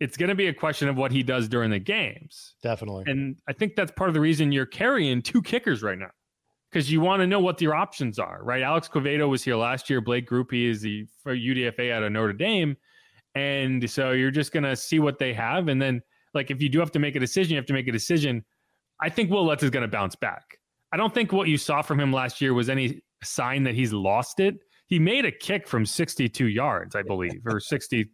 It's 0.00 0.16
going 0.16 0.28
to 0.28 0.34
be 0.34 0.48
a 0.48 0.52
question 0.52 0.88
of 0.88 0.96
what 0.96 1.12
he 1.12 1.22
does 1.22 1.48
during 1.48 1.70
the 1.70 1.78
games. 1.78 2.54
Definitely. 2.62 3.04
And 3.06 3.36
I 3.48 3.52
think 3.52 3.76
that's 3.76 3.92
part 3.92 4.10
of 4.10 4.14
the 4.14 4.20
reason 4.20 4.52
you're 4.52 4.66
carrying 4.66 5.22
two 5.22 5.40
kickers 5.40 5.82
right 5.82 5.96
now 5.96 6.10
because 6.70 6.90
you 6.90 7.00
want 7.00 7.20
to 7.20 7.26
know 7.26 7.38
what 7.38 7.60
your 7.62 7.74
options 7.74 8.18
are, 8.18 8.40
right? 8.42 8.62
Alex 8.62 8.88
Quevedo 8.88 9.28
was 9.28 9.44
here 9.44 9.56
last 9.56 9.88
year. 9.88 10.00
Blake 10.00 10.28
Grupe 10.28 10.68
is 10.68 10.82
the 10.82 11.06
for 11.22 11.34
UDFA 11.34 11.92
out 11.92 12.02
of 12.02 12.12
Notre 12.12 12.32
Dame. 12.32 12.76
And 13.34 13.88
so 13.90 14.12
you're 14.12 14.30
just 14.30 14.52
going 14.52 14.62
to 14.62 14.76
see 14.76 14.98
what 14.98 15.18
they 15.18 15.32
have. 15.34 15.68
And 15.68 15.80
then, 15.80 16.02
like, 16.34 16.50
if 16.50 16.62
you 16.62 16.68
do 16.68 16.78
have 16.78 16.92
to 16.92 16.98
make 16.98 17.16
a 17.16 17.20
decision, 17.20 17.52
you 17.52 17.56
have 17.56 17.66
to 17.66 17.72
make 17.72 17.88
a 17.88 17.92
decision. 17.92 18.44
I 19.00 19.08
think 19.08 19.30
Will 19.30 19.44
Lutz 19.44 19.62
is 19.62 19.70
going 19.70 19.82
to 19.82 19.88
bounce 19.88 20.14
back. 20.14 20.58
I 20.92 20.96
don't 20.96 21.12
think 21.12 21.32
what 21.32 21.48
you 21.48 21.58
saw 21.58 21.82
from 21.82 21.98
him 21.98 22.12
last 22.12 22.40
year 22.40 22.54
was 22.54 22.70
any 22.70 23.02
sign 23.22 23.64
that 23.64 23.74
he's 23.74 23.92
lost 23.92 24.38
it. 24.38 24.56
He 24.86 24.98
made 24.98 25.24
a 25.24 25.32
kick 25.32 25.66
from 25.66 25.84
62 25.84 26.46
yards, 26.46 26.94
I 26.94 27.02
believe, 27.02 27.40
or 27.46 27.58
60, 27.58 28.08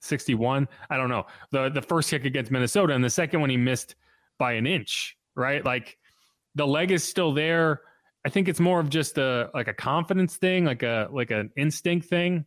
61. 0.00 0.68
I 0.90 0.96
don't 0.96 1.08
know. 1.08 1.24
The 1.52 1.70
the 1.70 1.82
first 1.82 2.10
kick 2.10 2.24
against 2.24 2.50
Minnesota 2.50 2.92
and 2.92 3.02
the 3.02 3.10
second 3.10 3.40
one 3.40 3.50
he 3.50 3.56
missed 3.56 3.94
by 4.38 4.52
an 4.52 4.66
inch, 4.66 5.16
right? 5.36 5.64
Like 5.64 5.96
the 6.54 6.66
leg 6.66 6.90
is 6.90 7.04
still 7.04 7.32
there. 7.32 7.82
I 8.26 8.30
think 8.30 8.48
it's 8.48 8.60
more 8.60 8.80
of 8.80 8.90
just 8.90 9.16
a 9.16 9.50
like 9.54 9.68
a 9.68 9.74
confidence 9.74 10.36
thing, 10.36 10.64
like 10.64 10.82
a 10.82 11.08
like 11.10 11.30
an 11.30 11.50
instinct 11.56 12.08
thing. 12.08 12.44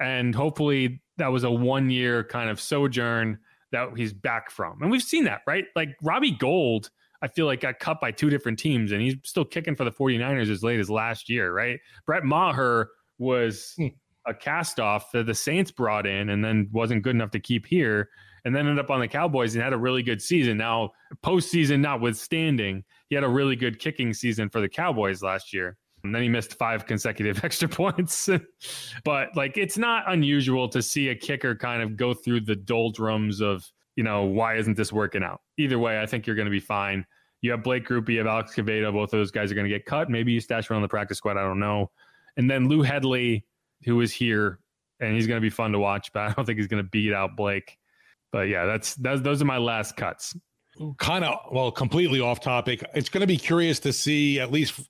And 0.00 0.34
hopefully 0.34 1.02
that 1.18 1.28
was 1.28 1.44
a 1.44 1.50
one 1.50 1.90
year 1.90 2.24
kind 2.24 2.50
of 2.50 2.60
sojourn 2.60 3.38
that 3.72 3.90
he's 3.96 4.12
back 4.12 4.50
from. 4.50 4.80
And 4.82 4.90
we've 4.90 5.02
seen 5.02 5.24
that, 5.24 5.42
right? 5.46 5.64
Like 5.76 5.96
Robbie 6.02 6.32
Gould, 6.32 6.90
I 7.22 7.28
feel 7.28 7.46
like 7.46 7.60
got 7.60 7.78
cut 7.78 8.00
by 8.00 8.10
two 8.10 8.30
different 8.30 8.58
teams 8.58 8.92
and 8.92 9.00
he's 9.00 9.16
still 9.24 9.44
kicking 9.44 9.74
for 9.74 9.84
the 9.84 9.92
49ers 9.92 10.50
as 10.50 10.62
late 10.62 10.80
as 10.80 10.90
last 10.90 11.28
year, 11.28 11.52
right? 11.52 11.80
Brett 12.06 12.24
Maher 12.24 12.90
was 13.18 13.74
hmm. 13.76 13.88
a 14.26 14.34
cast 14.34 14.80
off 14.80 15.12
that 15.12 15.26
the 15.26 15.34
Saints 15.34 15.70
brought 15.70 16.06
in 16.06 16.30
and 16.30 16.44
then 16.44 16.68
wasn't 16.72 17.02
good 17.02 17.14
enough 17.14 17.30
to 17.30 17.40
keep 17.40 17.66
here 17.66 18.10
and 18.44 18.54
then 18.54 18.66
ended 18.66 18.84
up 18.84 18.90
on 18.90 19.00
the 19.00 19.08
Cowboys 19.08 19.54
and 19.54 19.64
had 19.64 19.72
a 19.72 19.78
really 19.78 20.02
good 20.02 20.20
season. 20.20 20.58
Now, 20.58 20.92
postseason 21.22 21.80
notwithstanding, 21.80 22.84
he 23.08 23.14
had 23.14 23.24
a 23.24 23.28
really 23.28 23.56
good 23.56 23.78
kicking 23.78 24.12
season 24.12 24.50
for 24.50 24.60
the 24.60 24.68
Cowboys 24.68 25.22
last 25.22 25.52
year. 25.52 25.78
And 26.04 26.14
then 26.14 26.22
he 26.22 26.28
missed 26.28 26.54
five 26.54 26.86
consecutive 26.86 27.42
extra 27.44 27.68
points. 27.68 28.28
but 29.04 29.34
like, 29.34 29.56
it's 29.56 29.78
not 29.78 30.04
unusual 30.06 30.68
to 30.68 30.82
see 30.82 31.08
a 31.08 31.14
kicker 31.14 31.54
kind 31.56 31.82
of 31.82 31.96
go 31.96 32.14
through 32.14 32.42
the 32.42 32.54
doldrums 32.54 33.40
of, 33.40 33.64
you 33.96 34.04
know, 34.04 34.24
why 34.24 34.56
isn't 34.56 34.76
this 34.76 34.92
working 34.92 35.24
out? 35.24 35.40
Either 35.58 35.78
way, 35.78 36.00
I 36.00 36.06
think 36.06 36.26
you're 36.26 36.36
going 36.36 36.46
to 36.46 36.50
be 36.50 36.60
fine. 36.60 37.06
You 37.40 37.50
have 37.50 37.62
Blake 37.62 37.86
Grupe, 37.86 38.08
you 38.08 38.18
have 38.18 38.26
Alex 38.26 38.54
Quevedo. 38.54 38.92
Both 38.92 39.12
of 39.12 39.18
those 39.18 39.30
guys 39.30 39.50
are 39.50 39.54
going 39.54 39.68
to 39.68 39.72
get 39.72 39.86
cut. 39.86 40.08
Maybe 40.08 40.32
you 40.32 40.40
stash 40.40 40.70
around 40.70 40.82
the 40.82 40.88
practice 40.88 41.18
squad. 41.18 41.36
I 41.36 41.42
don't 41.42 41.60
know. 41.60 41.90
And 42.36 42.50
then 42.50 42.68
Lou 42.68 42.82
Hedley, 42.82 43.44
who 43.84 44.00
is 44.00 44.12
here, 44.12 44.58
and 45.00 45.14
he's 45.14 45.26
going 45.26 45.36
to 45.36 45.42
be 45.42 45.50
fun 45.50 45.72
to 45.72 45.78
watch, 45.78 46.10
but 46.12 46.20
I 46.30 46.32
don't 46.32 46.44
think 46.44 46.58
he's 46.58 46.68
going 46.68 46.82
to 46.82 46.88
beat 46.88 47.12
out 47.12 47.36
Blake. 47.36 47.78
But 48.32 48.48
yeah, 48.48 48.66
that's, 48.66 48.94
that's 48.96 49.20
those 49.20 49.40
are 49.40 49.46
my 49.46 49.58
last 49.58 49.96
cuts. 49.96 50.36
Kind 50.98 51.24
of 51.24 51.38
well, 51.52 51.70
completely 51.70 52.20
off 52.20 52.40
topic. 52.40 52.82
It's 52.94 53.08
going 53.08 53.20
to 53.20 53.28
be 53.28 53.36
curious 53.36 53.78
to 53.80 53.92
see 53.92 54.40
at 54.40 54.50
least 54.50 54.80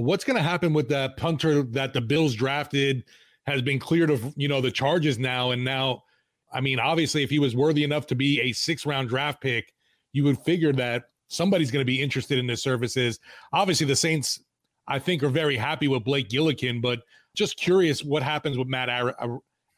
what's 0.00 0.24
going 0.24 0.36
to 0.36 0.42
happen 0.42 0.72
with 0.72 0.88
that 0.88 1.16
punter 1.16 1.62
that 1.62 1.92
the 1.92 2.00
Bills 2.00 2.34
drafted 2.34 3.04
has 3.46 3.62
been 3.62 3.78
cleared 3.78 4.10
of 4.10 4.34
you 4.36 4.48
know 4.48 4.60
the 4.60 4.70
charges 4.70 5.18
now, 5.18 5.50
and 5.50 5.64
now, 5.64 6.02
I 6.52 6.60
mean, 6.60 6.78
obviously, 6.78 7.22
if 7.22 7.30
he 7.30 7.38
was 7.38 7.56
worthy 7.56 7.84
enough 7.84 8.06
to 8.08 8.14
be 8.14 8.40
a 8.40 8.52
six 8.52 8.86
round 8.86 9.08
draft 9.08 9.40
pick, 9.40 9.72
you 10.12 10.24
would 10.24 10.38
figure 10.40 10.72
that 10.74 11.04
somebody's 11.28 11.70
going 11.70 11.82
to 11.82 11.86
be 11.86 12.00
interested 12.00 12.38
in 12.38 12.48
his 12.48 12.62
services. 12.62 13.20
Obviously, 13.52 13.86
the 13.86 13.96
Saints 13.96 14.40
I 14.86 14.98
think 14.98 15.22
are 15.22 15.28
very 15.28 15.56
happy 15.56 15.88
with 15.88 16.04
Blake 16.04 16.28
Gillikin, 16.28 16.80
but 16.80 17.00
just 17.36 17.56
curious 17.56 18.02
what 18.02 18.22
happens 18.22 18.58
with 18.58 18.68
Matt 18.68 18.88
Ari, 18.88 19.12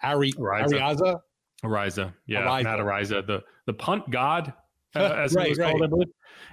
Ari, 0.03 0.33
Ariaza. 0.33 1.21
Ariza, 1.65 2.15
yeah, 2.27 2.43
Ariza. 2.43 2.65
Matt 2.65 2.79
Ariza, 2.79 3.27
the 3.27 3.43
the 3.67 3.75
punt 3.75 4.11
god, 4.11 4.53
uh, 4.95 5.01
as 5.19 5.35
right, 5.35 5.57
right. 5.57 5.71
called, 5.71 5.83
I 5.83 5.87
believe. 5.87 6.09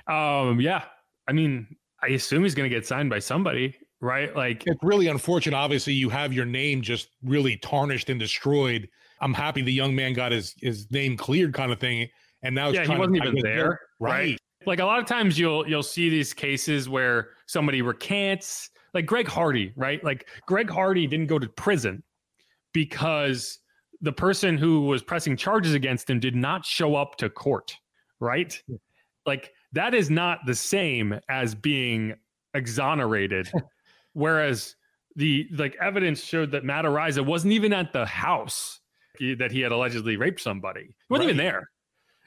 Um, 0.07 0.59
yeah, 0.59 0.83
I 1.27 1.33
mean, 1.33 1.67
I 2.03 2.07
assume 2.09 2.43
he's 2.43 2.55
going 2.55 2.69
to 2.69 2.75
get 2.75 2.85
signed 2.85 3.09
by 3.09 3.19
somebody, 3.19 3.75
right? 4.01 4.35
Like, 4.35 4.63
it's 4.65 4.83
really 4.83 5.07
unfortunate. 5.07 5.57
Obviously, 5.57 5.93
you 5.93 6.09
have 6.09 6.33
your 6.33 6.45
name 6.45 6.81
just 6.81 7.09
really 7.23 7.57
tarnished 7.57 8.09
and 8.09 8.19
destroyed. 8.19 8.87
I'm 9.21 9.33
happy 9.33 9.61
the 9.61 9.73
young 9.73 9.95
man 9.95 10.13
got 10.13 10.31
his 10.31 10.53
his 10.61 10.89
name 10.91 11.17
cleared, 11.17 11.53
kind 11.53 11.71
of 11.71 11.79
thing. 11.79 12.07
And 12.43 12.53
now, 12.53 12.69
yeah, 12.69 12.85
he 12.85 12.95
wasn't 12.95 13.17
even 13.17 13.35
there, 13.41 13.79
right? 13.99 14.11
right? 14.11 14.39
Like 14.65 14.79
a 14.79 14.85
lot 14.85 14.99
of 14.99 15.05
times, 15.05 15.39
you'll 15.39 15.67
you'll 15.67 15.81
see 15.81 16.09
these 16.09 16.33
cases 16.33 16.87
where 16.87 17.29
somebody 17.47 17.81
recants, 17.81 18.69
like 18.93 19.05
Greg 19.05 19.27
Hardy, 19.27 19.73
right? 19.75 20.03
Like 20.03 20.27
Greg 20.45 20.69
Hardy 20.69 21.07
didn't 21.07 21.27
go 21.27 21.39
to 21.39 21.47
prison 21.47 22.03
because 22.73 23.59
the 24.01 24.11
person 24.11 24.57
who 24.57 24.81
was 24.81 25.01
pressing 25.01 25.35
charges 25.35 25.73
against 25.73 26.09
him 26.09 26.19
did 26.19 26.35
not 26.35 26.65
show 26.65 26.95
up 26.95 27.15
to 27.17 27.29
court, 27.29 27.75
right? 28.19 28.61
Like 29.25 29.51
that 29.73 29.93
is 29.93 30.09
not 30.09 30.39
the 30.45 30.55
same 30.55 31.19
as 31.29 31.55
being 31.55 32.15
exonerated. 32.53 33.51
Whereas 34.13 34.75
the 35.15 35.47
like 35.53 35.75
evidence 35.81 36.23
showed 36.23 36.51
that 36.51 36.63
Matt 36.63 36.85
Ariza 36.85 37.25
wasn't 37.25 37.53
even 37.53 37.73
at 37.73 37.93
the 37.93 38.05
house 38.05 38.79
that 39.19 39.51
he 39.51 39.61
had 39.61 39.71
allegedly 39.71 40.15
raped 40.15 40.39
somebody. 40.39 40.81
He 40.81 40.93
wasn't 41.09 41.27
right. 41.27 41.33
even 41.33 41.37
there. 41.37 41.69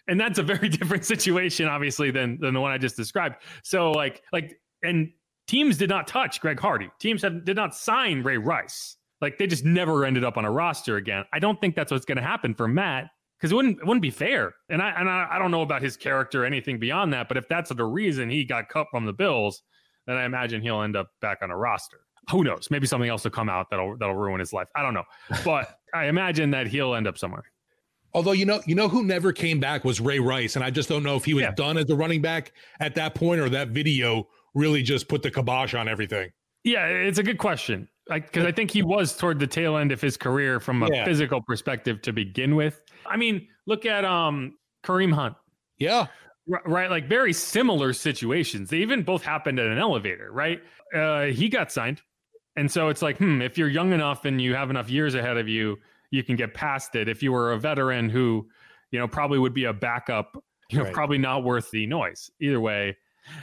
And 0.09 0.21
that's 0.21 0.39
a 0.39 0.43
very 0.43 0.69
different 0.81 1.05
situation, 1.05 1.69
obviously, 1.69 2.11
than 2.11 2.39
than 2.41 2.55
the 2.55 2.61
one 2.61 2.73
I 2.73 2.79
just 2.79 2.97
described. 2.97 3.37
So 3.63 3.93
like 3.93 4.23
like 4.33 4.61
and 4.83 5.11
teams 5.47 5.77
did 5.77 5.89
not 5.89 6.07
touch 6.07 6.41
Greg 6.41 6.61
Hardy. 6.61 6.89
Teams 7.01 7.23
have, 7.23 7.45
did 7.45 7.57
not 7.57 7.75
sign 7.75 8.23
Ray 8.23 8.39
Rice. 8.39 8.97
Like 9.21 9.37
they 9.39 9.47
just 9.47 9.65
never 9.65 10.05
ended 10.05 10.25
up 10.25 10.37
on 10.37 10.45
a 10.45 10.51
roster 10.51 10.97
again. 10.97 11.25
I 11.33 11.39
don't 11.39 11.61
think 11.61 11.75
that's 11.75 11.93
what's 11.93 12.05
going 12.05 12.17
to 12.17 12.23
happen 12.23 12.55
for 12.55 12.67
Matt 12.67 13.11
because 13.41 13.53
it 13.53 13.55
wouldn't 13.55 13.79
it 13.79 13.87
wouldn't 13.87 14.03
be 14.03 14.11
fair. 14.11 14.55
And 14.69 14.83
I 14.83 14.91
and 14.91 15.09
I, 15.09 15.29
I, 15.31 15.39
don't 15.39 15.51
know 15.51 15.63
about 15.63 15.81
his 15.83 15.97
character 15.97 16.43
or 16.43 16.47
anything 16.47 16.79
beyond 16.79 17.13
that. 17.15 17.29
But 17.29 17.39
if 17.39 17.49
that's 17.49 17.71
the 17.71 17.85
reason 17.85 18.29
he 18.29 18.45
got 18.45 18.69
cut 18.69 18.89
from 18.91 19.07
the 19.07 19.13
Bills, 19.13 19.63
then 20.07 20.17
I 20.17 20.25
imagine 20.25 20.61
he'll 20.61 20.83
end 20.83 20.97
up 20.97 21.09
back 21.21 21.39
on 21.43 21.51
a 21.51 21.57
roster. 21.57 22.01
Who 22.31 22.45
knows? 22.45 22.69
Maybe 22.71 22.87
something 22.87 23.09
else 23.09 23.25
will 23.25 23.31
come 23.31 23.49
out 23.49 23.71
that'll 23.71 23.97
that'll 23.97 24.15
ruin 24.15 24.41
his 24.41 24.53
life. 24.53 24.69
I 24.77 24.83
don't 24.83 24.95
know, 24.95 25.05
but 25.45 25.79
I 25.95 26.07
imagine 26.07 26.51
that 26.51 26.67
he'll 26.67 26.95
end 26.95 27.07
up 27.07 27.17
somewhere. 27.17 27.45
Although 28.13 28.33
you 28.33 28.45
know, 28.45 28.61
you 28.67 28.75
know 28.75 28.89
who 28.89 29.05
never 29.05 29.33
came 29.33 29.61
back 29.61 29.85
was 29.85 30.01
Ray 30.01 30.19
Rice, 30.19 30.57
and 30.57 30.65
I 30.65 30.71
just 30.71 30.89
don't 30.89 31.03
know 31.03 31.17
if 31.17 31.25
he 31.25 31.33
was 31.33 31.43
yeah. 31.43 31.53
done 31.53 31.79
as 31.79 31.89
a 31.91 31.97
running 31.97 32.21
back 32.21 32.53
at 32.81 32.95
that 32.97 33.15
point, 33.15 33.41
or 33.41 33.49
that 33.49 33.69
video 33.69 34.29
really 34.55 34.83
just 34.83 35.09
put 35.09 35.23
the 35.23 35.31
kibosh 35.31 35.75
on 35.75 35.89
everything. 35.89 36.31
Yeah, 36.65 36.87
it's 36.87 37.19
a 37.19 37.23
good 37.23 37.39
question 37.39 37.89
because 38.07 38.45
I, 38.45 38.49
I, 38.49 38.53
think 38.53 38.71
he 38.71 38.83
was 38.83 39.17
toward 39.17 39.39
the 39.39 39.47
tail 39.47 39.77
end 39.77 39.93
of 39.93 40.01
his 40.01 40.17
career 40.17 40.61
from 40.61 40.83
a 40.83 40.89
yeah. 40.93 41.05
physical 41.05 41.41
perspective 41.41 42.03
to 42.03 42.13
begin 42.13 42.57
with. 42.57 42.83
I 43.11 43.17
mean, 43.17 43.49
look 43.67 43.87
at 43.87 44.05
um 44.05 44.57
Kareem 44.85 45.13
Hunt. 45.13 45.37
Yeah. 45.79 46.07
R- 46.53 46.63
right, 46.65 46.91
like 46.91 47.07
very 47.07 47.33
similar 47.33 47.93
situations. 47.93 48.71
They 48.71 48.79
even 48.79 49.03
both 49.03 49.23
happened 49.23 49.59
at 49.59 49.67
an 49.67 49.79
elevator, 49.79 50.31
right? 50.33 50.61
Uh, 50.95 51.27
he 51.27 51.49
got 51.49 51.71
signed, 51.71 52.03
and 52.57 52.71
so 52.71 52.89
it's 52.89 53.03
like, 53.03 53.19
hmm, 53.19 53.41
if 53.43 53.57
you're 53.57 53.69
young 53.69 53.93
enough 53.93 54.25
and 54.25 54.41
you 54.41 54.55
have 54.55 54.71
enough 54.71 54.91
years 54.91 55.15
ahead 55.15 55.37
of 55.37 55.49
you, 55.49 55.77
you 56.11 56.25
can 56.25 56.37
get 56.37 56.55
past 56.55 56.97
it. 56.97 57.09
If 57.09 57.23
you 57.23 57.31
were 57.31 57.53
a 57.53 57.59
veteran 57.59 58.09
who, 58.09 58.49
you 58.91 58.99
know, 58.99 59.07
probably 59.07 59.39
would 59.39 59.55
be 59.55 59.65
a 59.65 59.73
backup, 59.73 60.43
you're 60.71 60.85
right. 60.85 60.93
probably 60.93 61.19
not 61.19 61.45
worth 61.45 61.71
the 61.71 61.87
noise. 61.87 62.31
Either 62.41 62.61
way, 62.61 62.97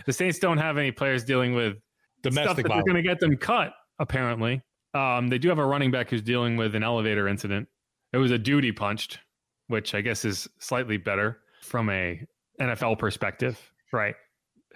the 0.06 0.12
Saints 0.14 0.40
don't 0.40 0.58
have 0.58 0.78
any 0.78 0.92
players 0.92 1.24
dealing 1.24 1.54
with 1.54 1.78
domestic 2.24 2.66
stuff 2.66 2.84
going 2.84 2.96
to 2.96 3.02
get 3.02 3.20
them 3.20 3.38
cut 3.38 3.74
apparently. 4.00 4.62
Um, 4.94 5.28
they 5.28 5.38
do 5.38 5.50
have 5.50 5.60
a 5.60 5.66
running 5.66 5.92
back 5.92 6.10
who's 6.10 6.22
dealing 6.22 6.58
with 6.58 6.76
an 6.76 6.84
elevator 6.84 7.28
incident. 7.28 7.68
It 8.14 8.18
was 8.18 8.32
a 8.32 8.38
duty 8.38 8.72
punched, 8.72 9.20
which 9.68 9.94
I 9.94 10.02
guess 10.02 10.26
is 10.26 10.48
slightly 10.60 10.98
better 10.98 11.40
from 11.62 11.90
a 11.90 12.22
NFL 12.60 13.00
perspective, 13.00 13.60
right? 13.92 14.16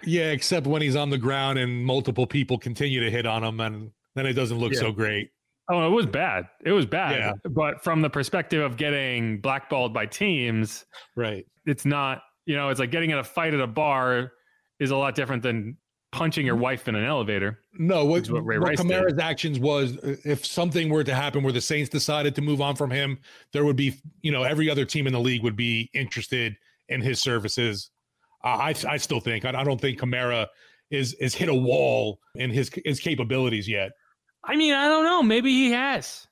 Yeah, 0.04 0.30
except 0.30 0.66
when 0.66 0.82
he's 0.82 0.96
on 0.96 1.10
the 1.10 1.18
ground 1.18 1.58
and 1.58 1.84
multiple 1.84 2.26
people 2.26 2.58
continue 2.58 3.00
to 3.00 3.10
hit 3.10 3.26
on 3.26 3.44
him, 3.44 3.60
and 3.60 3.90
then 4.14 4.26
it 4.26 4.32
doesn't 4.32 4.58
look 4.58 4.72
yeah. 4.72 4.80
so 4.80 4.92
great. 4.92 5.30
Oh, 5.70 5.86
it 5.86 5.90
was 5.90 6.06
bad. 6.06 6.46
It 6.64 6.72
was 6.72 6.86
bad. 6.86 7.18
Yeah. 7.18 7.50
But 7.50 7.82
from 7.84 8.02
the 8.02 8.10
perspective 8.10 8.62
of 8.62 8.76
getting 8.76 9.40
blackballed 9.40 9.94
by 9.94 10.06
teams, 10.06 10.84
right? 11.16 11.46
It's 11.66 11.84
not. 11.84 12.22
You 12.44 12.56
know, 12.56 12.70
it's 12.70 12.80
like 12.80 12.90
getting 12.90 13.10
in 13.10 13.18
a 13.18 13.24
fight 13.24 13.54
at 13.54 13.60
a 13.60 13.68
bar 13.68 14.32
is 14.80 14.90
a 14.90 14.96
lot 14.96 15.14
different 15.14 15.44
than 15.44 15.76
punching 16.12 16.46
your 16.46 16.56
wife 16.56 16.86
in 16.86 16.94
an 16.94 17.04
elevator. 17.04 17.58
No, 17.78 18.04
what, 18.04 18.28
what, 18.28 18.44
Ray 18.44 18.58
what 18.58 18.74
Kamara's 18.74 19.14
did. 19.14 19.20
actions 19.20 19.58
was 19.58 19.96
uh, 19.98 20.16
if 20.24 20.46
something 20.46 20.88
were 20.88 21.02
to 21.02 21.14
happen 21.14 21.42
where 21.42 21.52
the 21.52 21.60
Saints 21.60 21.88
decided 21.88 22.34
to 22.36 22.42
move 22.42 22.60
on 22.60 22.76
from 22.76 22.90
him, 22.90 23.18
there 23.52 23.64
would 23.64 23.76
be, 23.76 24.00
you 24.20 24.30
know, 24.30 24.42
every 24.42 24.70
other 24.70 24.84
team 24.84 25.06
in 25.06 25.12
the 25.12 25.20
league 25.20 25.42
would 25.42 25.56
be 25.56 25.90
interested 25.94 26.54
in 26.88 27.00
his 27.00 27.20
services. 27.20 27.90
Uh, 28.44 28.48
I, 28.48 28.74
I 28.88 28.96
still 28.98 29.20
think, 29.20 29.44
I, 29.44 29.60
I 29.60 29.64
don't 29.64 29.80
think 29.80 29.98
Kamara 29.98 30.46
is 30.90 31.14
is 31.14 31.34
hit 31.34 31.48
a 31.48 31.54
wall 31.54 32.20
in 32.34 32.50
his 32.50 32.70
his 32.84 33.00
capabilities 33.00 33.66
yet. 33.68 33.92
I 34.44 34.56
mean, 34.56 34.74
I 34.74 34.88
don't 34.88 35.04
know. 35.04 35.22
Maybe 35.22 35.50
he 35.50 35.70
has. 35.72 36.26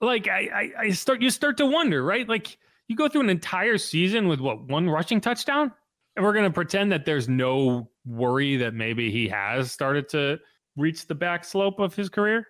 Like 0.00 0.28
I, 0.28 0.48
I, 0.54 0.82
I 0.82 0.90
start 0.90 1.22
you 1.22 1.30
start 1.30 1.56
to 1.56 1.66
wonder, 1.66 2.02
right? 2.02 2.28
Like 2.28 2.58
you 2.88 2.96
go 2.96 3.08
through 3.08 3.22
an 3.22 3.30
entire 3.30 3.78
season 3.78 4.28
with 4.28 4.40
what 4.40 4.62
one 4.68 4.88
rushing 4.88 5.20
touchdown, 5.20 5.72
and 6.14 6.24
we're 6.24 6.34
gonna 6.34 6.50
pretend 6.50 6.92
that 6.92 7.06
there's 7.06 7.28
no 7.28 7.89
worry 8.04 8.56
that 8.56 8.74
maybe 8.74 9.10
he 9.10 9.28
has 9.28 9.72
started 9.72 10.08
to 10.10 10.38
reach 10.76 11.06
the 11.06 11.14
back 11.14 11.44
slope 11.44 11.78
of 11.78 11.94
his 11.94 12.08
career? 12.08 12.46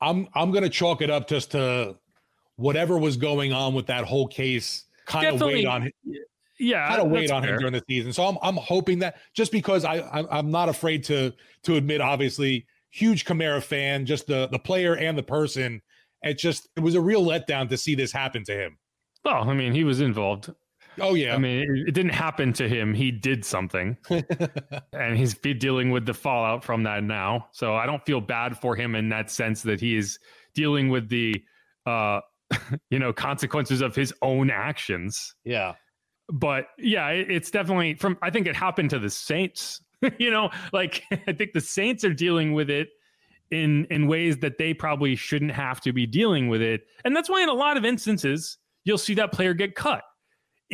I'm 0.00 0.28
I'm 0.34 0.50
gonna 0.50 0.68
chalk 0.68 1.02
it 1.02 1.10
up 1.10 1.28
just 1.28 1.52
to 1.52 1.96
whatever 2.56 2.98
was 2.98 3.16
going 3.16 3.52
on 3.52 3.74
with 3.74 3.86
that 3.86 4.04
whole 4.04 4.26
case 4.26 4.84
kind 5.06 5.26
of 5.26 5.40
weighed 5.40 5.66
on 5.66 5.82
him. 5.82 5.92
Yeah, 6.58 6.86
kind 6.88 7.00
of 7.00 7.10
weighed 7.10 7.30
on 7.30 7.42
fair. 7.42 7.54
him 7.54 7.58
during 7.58 7.72
the 7.72 7.82
season. 7.88 8.12
So 8.12 8.24
I'm 8.24 8.38
I'm 8.42 8.56
hoping 8.56 8.98
that 9.00 9.16
just 9.34 9.50
because 9.50 9.84
I 9.84 10.00
I'm, 10.12 10.26
I'm 10.30 10.50
not 10.50 10.68
afraid 10.68 11.04
to 11.04 11.32
to 11.64 11.76
admit, 11.76 12.00
obviously, 12.00 12.66
huge 12.90 13.24
Kamara 13.24 13.62
fan, 13.62 14.06
just 14.06 14.26
the 14.26 14.48
the 14.48 14.58
player 14.58 14.96
and 14.96 15.18
the 15.18 15.22
person. 15.22 15.80
It 16.22 16.38
just 16.38 16.68
it 16.76 16.80
was 16.80 16.94
a 16.94 17.00
real 17.00 17.24
letdown 17.24 17.68
to 17.68 17.76
see 17.76 17.94
this 17.94 18.12
happen 18.12 18.44
to 18.44 18.52
him. 18.52 18.78
Well, 19.24 19.48
I 19.48 19.54
mean, 19.54 19.72
he 19.72 19.84
was 19.84 20.00
involved. 20.00 20.52
Oh 21.00 21.14
yeah. 21.14 21.34
I 21.34 21.38
mean, 21.38 21.60
it, 21.60 21.88
it 21.88 21.92
didn't 21.92 22.12
happen 22.12 22.52
to 22.54 22.68
him. 22.68 22.94
He 22.94 23.10
did 23.10 23.44
something, 23.44 23.96
and 24.92 25.16
he's 25.16 25.34
dealing 25.34 25.90
with 25.90 26.06
the 26.06 26.14
fallout 26.14 26.64
from 26.64 26.82
that 26.84 27.02
now. 27.02 27.48
So 27.52 27.74
I 27.74 27.86
don't 27.86 28.04
feel 28.04 28.20
bad 28.20 28.56
for 28.58 28.76
him 28.76 28.94
in 28.94 29.08
that 29.10 29.30
sense 29.30 29.62
that 29.62 29.80
he 29.80 29.96
is 29.96 30.18
dealing 30.54 30.88
with 30.88 31.08
the, 31.08 31.42
uh, 31.86 32.20
you 32.90 32.98
know, 32.98 33.12
consequences 33.12 33.80
of 33.80 33.94
his 33.94 34.12
own 34.22 34.50
actions. 34.50 35.34
Yeah. 35.44 35.74
But 36.32 36.68
yeah, 36.78 37.08
it, 37.08 37.30
it's 37.30 37.50
definitely 37.50 37.94
from. 37.94 38.18
I 38.22 38.30
think 38.30 38.46
it 38.46 38.56
happened 38.56 38.90
to 38.90 38.98
the 38.98 39.10
Saints. 39.10 39.80
you 40.18 40.30
know, 40.30 40.50
like 40.72 41.02
I 41.26 41.32
think 41.32 41.52
the 41.52 41.60
Saints 41.60 42.04
are 42.04 42.14
dealing 42.14 42.52
with 42.54 42.70
it 42.70 42.88
in 43.50 43.86
in 43.86 44.06
ways 44.06 44.38
that 44.38 44.58
they 44.58 44.72
probably 44.74 45.16
shouldn't 45.16 45.52
have 45.52 45.80
to 45.82 45.92
be 45.92 46.06
dealing 46.06 46.48
with 46.48 46.62
it, 46.62 46.82
and 47.04 47.14
that's 47.14 47.28
why 47.28 47.42
in 47.42 47.48
a 47.48 47.54
lot 47.54 47.76
of 47.76 47.84
instances 47.84 48.58
you'll 48.84 48.98
see 48.98 49.14
that 49.14 49.32
player 49.32 49.54
get 49.54 49.74
cut 49.74 50.02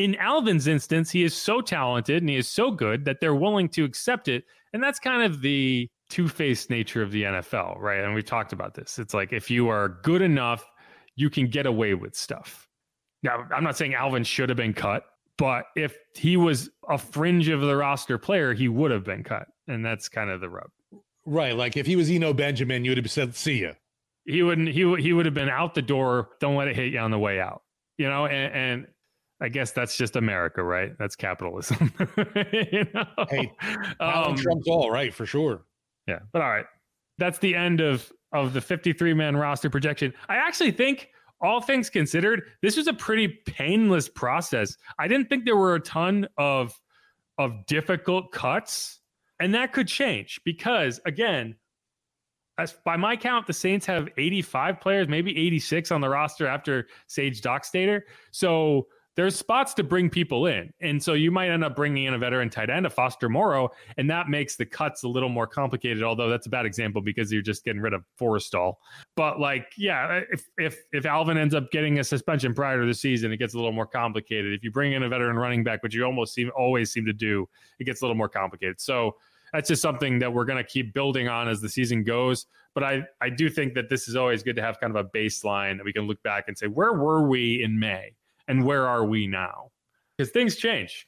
in 0.01 0.15
Alvin's 0.17 0.67
instance, 0.67 1.11
he 1.11 1.23
is 1.25 1.35
so 1.35 1.61
talented 1.61 2.23
and 2.23 2.31
he 2.31 2.37
is 2.37 2.49
so 2.49 2.71
good 2.71 3.05
that 3.05 3.21
they're 3.21 3.35
willing 3.35 3.69
to 3.71 3.85
accept 3.85 4.29
it. 4.29 4.45
And 4.73 4.83
that's 4.83 4.99
kind 4.99 5.23
of 5.23 5.43
the 5.43 5.89
two 6.09 6.27
faced 6.27 6.71
nature 6.71 7.03
of 7.03 7.13
the 7.13 7.25
NFL, 7.25 7.79
right? 7.79 8.03
And 8.03 8.15
we've 8.15 8.25
talked 8.25 8.53
about 8.53 8.75
this. 8.75 8.99
It's 8.99 9.15
like 9.15 9.33
if 9.33 9.51
you 9.51 9.69
are 9.69 10.01
good 10.03 10.23
enough, 10.23 10.65
you 11.17 11.29
can 11.29 11.49
get 11.49 11.67
away 11.67 11.95
with 11.95 12.15
stuff. 12.15 12.67
Now, 13.23 13.47
I'm 13.55 13.63
not 13.63 13.77
saying 13.77 13.95
Alvin 13.95 14.25
should 14.25 14.49
have 14.49 14.57
been 14.57 14.73
cut, 14.73 15.05
but 15.37 15.67
if 15.77 15.97
he 16.15 16.37
was 16.37 16.71
a 16.89 16.97
fringe 16.97 17.49
of 17.49 17.61
the 17.61 17.77
roster 17.77 18.17
player, 18.17 18.55
he 18.55 18.69
would 18.69 18.91
have 18.91 19.05
been 19.05 19.23
cut. 19.23 19.47
And 19.69 19.85
that's 19.85 20.09
kind 20.09 20.31
of 20.31 20.41
the 20.41 20.49
rub. 20.49 20.71
Right. 21.27 21.55
Like 21.55 21.77
if 21.77 21.87
he 21.87 21.97
was 21.97 22.11
Eno 22.11 22.33
Benjamin, 22.33 22.85
you 22.85 22.93
would 22.93 22.99
have 22.99 23.11
said, 23.11 23.35
see 23.35 23.63
ya. 23.63 23.73
He 24.25 24.43
wouldn't, 24.43 24.69
he, 24.69 24.95
he 24.97 25.13
would 25.13 25.27
have 25.27 25.35
been 25.35 25.49
out 25.51 25.75
the 25.75 25.83
door. 25.83 26.31
Don't 26.41 26.57
let 26.57 26.69
it 26.69 26.77
hit 26.77 26.93
you 26.93 26.99
on 26.99 27.11
the 27.11 27.19
way 27.19 27.41
out, 27.41 27.63
you 27.99 28.09
know? 28.09 28.27
And, 28.27 28.55
and 28.55 28.87
I 29.41 29.49
guess 29.49 29.73
that's 29.73 29.97
just 29.97 30.17
America, 30.17 30.63
right? 30.63 30.97
That's 30.99 31.17
capitalism. 31.17 31.93
you 32.63 32.87
know? 32.93 33.07
Hey, 33.29 33.53
um, 34.01 34.37
Trump's 34.37 34.69
all 34.69 34.91
right 34.91 35.15
for 35.15 35.27
sure. 35.27 35.63
Yeah, 36.07 36.21
but 36.33 36.43
all 36.43 36.51
right, 36.51 36.67
that's 37.19 37.39
the 37.39 37.55
end 37.55 37.81
of 37.81 38.13
of 38.33 38.53
the 38.53 38.61
53 38.61 39.15
man 39.15 39.37
roster 39.37 39.71
projection. 39.71 40.13
I 40.29 40.37
actually 40.37 40.73
think, 40.73 41.09
all 41.41 41.61
things 41.61 41.89
considered, 41.89 42.43
this 42.63 42.77
was 42.77 42.87
a 42.87 42.93
pretty 42.93 43.29
painless 43.29 44.09
process. 44.09 44.77
I 44.99 45.09
didn't 45.09 45.29
think 45.29 45.45
there 45.45 45.57
were 45.57 45.75
a 45.75 45.81
ton 45.81 46.29
of 46.37 46.79
of 47.39 47.65
difficult 47.67 48.33
cuts, 48.33 49.01
and 49.41 49.55
that 49.55 49.73
could 49.73 49.89
change 49.89 50.41
because 50.45 51.01
again, 51.07 51.57
as 52.59 52.75
by 52.85 52.97
my 52.97 53.17
count, 53.17 53.47
the 53.47 53.55
Saints 53.55 53.87
have 53.87 54.09
85 54.19 54.81
players, 54.81 55.09
maybe 55.09 55.31
86 55.31 55.91
on 55.91 56.03
the 56.03 56.11
roster 56.11 56.47
after 56.47 56.89
Sage 57.07 57.41
Doxtater. 57.41 58.03
So 58.33 58.89
there's 59.21 59.37
spots 59.37 59.75
to 59.75 59.85
bring 59.85 60.09
people 60.09 60.47
in. 60.47 60.73
And 60.81 61.03
so 61.03 61.13
you 61.13 61.31
might 61.31 61.51
end 61.51 61.63
up 61.63 61.77
bringing 61.77 62.05
in 62.05 62.15
a 62.15 62.19
veteran 62.19 62.49
tight 62.49 62.71
end, 62.71 62.87
a 62.87 62.91
Foster 62.91 63.29
Moreau, 63.29 63.71
and 63.99 64.09
that 64.09 64.31
makes 64.31 64.57
the 64.57 64.65
cuts 64.65 65.03
a 65.03 65.09
little 65.09 65.29
more 65.29 65.47
complicated, 65.47 66.03
although 66.03 66.31
that's 66.31 66.47
a 66.47 66.49
bad 66.49 66.65
example 66.65 67.03
because 67.03 67.31
you're 67.31 67.43
just 67.43 67.63
getting 67.63 67.83
rid 67.83 67.93
of 67.93 68.03
Forristall. 68.19 68.77
But 69.17 69.39
like, 69.39 69.75
yeah, 69.77 70.23
if 70.33 70.49
if 70.57 70.79
if 70.95 71.05
Alvin 71.05 71.37
ends 71.37 71.55
up 71.55 71.71
getting 71.71 71.99
a 71.99 72.05
suspension 72.05 72.55
prior 72.55 72.81
to 72.81 72.87
the 72.87 72.95
season, 72.95 73.31
it 73.31 73.37
gets 73.37 73.53
a 73.53 73.59
little 73.59 73.73
more 73.73 73.87
complicated. 73.87 74.55
If 74.55 74.65
you 74.65 74.71
bring 74.71 74.95
in 74.95 75.03
a 75.03 75.09
veteran 75.11 75.37
running 75.37 75.65
back, 75.65 75.83
which 75.83 75.95
you 75.95 76.03
almost 76.03 76.33
seem 76.33 76.51
always 76.57 76.91
seem 76.91 77.05
to 77.05 77.13
do, 77.13 77.47
it 77.79 77.85
gets 77.85 78.01
a 78.01 78.07
little 78.07 78.17
more 78.17 78.31
complicated. 78.31 78.81
So 78.81 79.17
that's 79.53 79.69
just 79.69 79.83
something 79.83 80.19
that 80.21 80.33
we're 80.33 80.47
going 80.47 80.65
to 80.65 80.71
keep 80.71 80.95
building 80.95 81.29
on 81.29 81.47
as 81.47 81.61
the 81.61 81.69
season 81.69 82.05
goes. 82.05 82.47
But 82.73 82.85
I, 82.85 83.03
I 83.21 83.29
do 83.29 83.51
think 83.51 83.75
that 83.75 83.91
this 83.91 84.09
is 84.09 84.17
always 84.17 84.43
good 84.43 84.57
to 84.57 84.63
have 84.63 84.81
kind 84.81 84.97
of 84.97 85.05
a 85.05 85.09
baseline 85.11 85.77
that 85.77 85.85
we 85.85 85.93
can 85.93 86.07
look 86.07 86.23
back 86.23 86.45
and 86.47 86.57
say, 86.57 86.69
where 86.69 86.93
were 86.93 87.29
we 87.29 87.63
in 87.63 87.79
May? 87.79 88.15
And 88.51 88.65
where 88.65 88.87
are 88.87 89.05
we 89.05 89.27
now? 89.27 89.71
Because 90.17 90.33
things 90.33 90.57
change. 90.57 91.07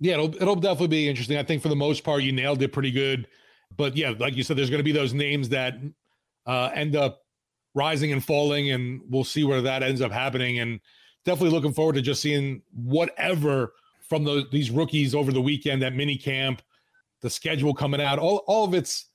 Yeah, 0.00 0.14
it'll 0.14 0.34
it'll 0.36 0.56
definitely 0.56 0.88
be 0.88 1.08
interesting. 1.08 1.38
I 1.38 1.42
think 1.42 1.62
for 1.62 1.68
the 1.68 1.76
most 1.76 2.04
part, 2.04 2.22
you 2.22 2.32
nailed 2.32 2.62
it 2.62 2.72
pretty 2.72 2.90
good. 2.90 3.26
But 3.76 3.96
yeah, 3.96 4.12
like 4.18 4.36
you 4.36 4.42
said, 4.42 4.56
there's 4.56 4.70
going 4.70 4.80
to 4.80 4.84
be 4.84 4.92
those 4.92 5.14
names 5.14 5.48
that 5.50 5.74
uh, 6.46 6.70
end 6.74 6.94
up 6.94 7.22
rising 7.74 8.12
and 8.12 8.22
falling, 8.22 8.70
and 8.70 9.00
we'll 9.08 9.24
see 9.24 9.44
where 9.44 9.62
that 9.62 9.82
ends 9.82 10.00
up 10.00 10.12
happening. 10.12 10.58
And 10.58 10.80
definitely 11.24 11.50
looking 11.50 11.72
forward 11.72 11.94
to 11.94 12.02
just 12.02 12.20
seeing 12.20 12.62
whatever 12.74 13.72
from 14.08 14.24
the, 14.24 14.46
these 14.52 14.70
rookies 14.70 15.14
over 15.14 15.32
the 15.32 15.40
weekend 15.40 15.82
at 15.82 15.94
mini 15.94 16.18
camp, 16.18 16.60
the 17.22 17.30
schedule 17.30 17.72
coming 17.72 18.02
out, 18.02 18.18
all 18.18 18.44
all 18.46 18.64
of 18.64 18.74
it's 18.74 19.06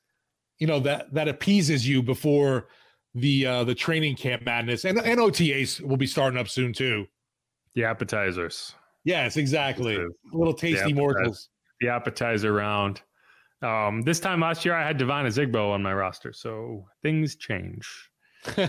you 0.57 0.65
know 0.65 0.79
that 0.79 1.13
that 1.13 1.27
appeases 1.27 1.87
you 1.87 2.01
before 2.01 2.67
the 3.13 3.45
uh, 3.45 3.63
the 3.63 3.75
training 3.75 4.15
camp 4.15 4.43
madness, 4.43 4.85
and 4.85 4.97
and 4.97 5.19
OTAs 5.19 5.81
will 5.81 5.97
be 5.97 6.07
starting 6.07 6.39
up 6.39 6.47
soon 6.47 6.73
too. 6.73 7.07
The 7.77 7.83
appetizers. 7.83 8.73
Yes, 9.03 9.37
exactly. 9.37 9.99
Little 10.33 10.55
tasty 10.55 10.93
the 10.93 10.93
morsels. 10.93 11.49
The 11.79 11.89
appetizer 11.89 12.51
round. 12.51 13.03
Um, 13.61 14.01
this 14.01 14.19
time 14.19 14.39
last 14.39 14.65
year, 14.65 14.73
I 14.73 14.83
had 14.83 14.97
Devine 14.97 15.27
Ozigbo 15.27 15.71
on 15.71 15.83
my 15.83 15.93
roster, 15.93 16.33
so 16.33 16.87
things 17.03 17.35
change. 17.35 17.87
I 18.57 18.63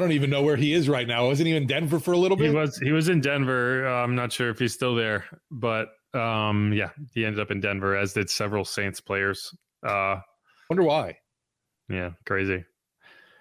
don't 0.00 0.10
even 0.10 0.30
know 0.30 0.42
where 0.42 0.56
he 0.56 0.72
is 0.72 0.88
right 0.88 1.06
now. 1.06 1.28
Wasn't 1.28 1.46
he 1.46 1.54
in 1.54 1.68
Denver 1.68 2.00
for 2.00 2.10
a 2.10 2.18
little 2.18 2.36
bit? 2.36 2.50
He 2.50 2.56
was. 2.56 2.76
He 2.78 2.90
was 2.90 3.08
in 3.08 3.20
Denver. 3.20 3.86
Uh, 3.86 4.02
I'm 4.02 4.16
not 4.16 4.32
sure 4.32 4.50
if 4.50 4.58
he's 4.58 4.74
still 4.74 4.96
there, 4.96 5.26
but 5.52 5.90
um, 6.12 6.72
yeah, 6.72 6.90
he 7.12 7.24
ended 7.24 7.38
up 7.38 7.52
in 7.52 7.60
Denver, 7.60 7.96
as 7.96 8.14
did 8.14 8.28
several 8.28 8.64
Saints 8.64 9.00
players. 9.00 9.56
Uh, 9.86 10.16
Wonder 10.68 10.82
why. 10.82 11.18
Yeah, 11.88 12.10
crazy. 12.26 12.64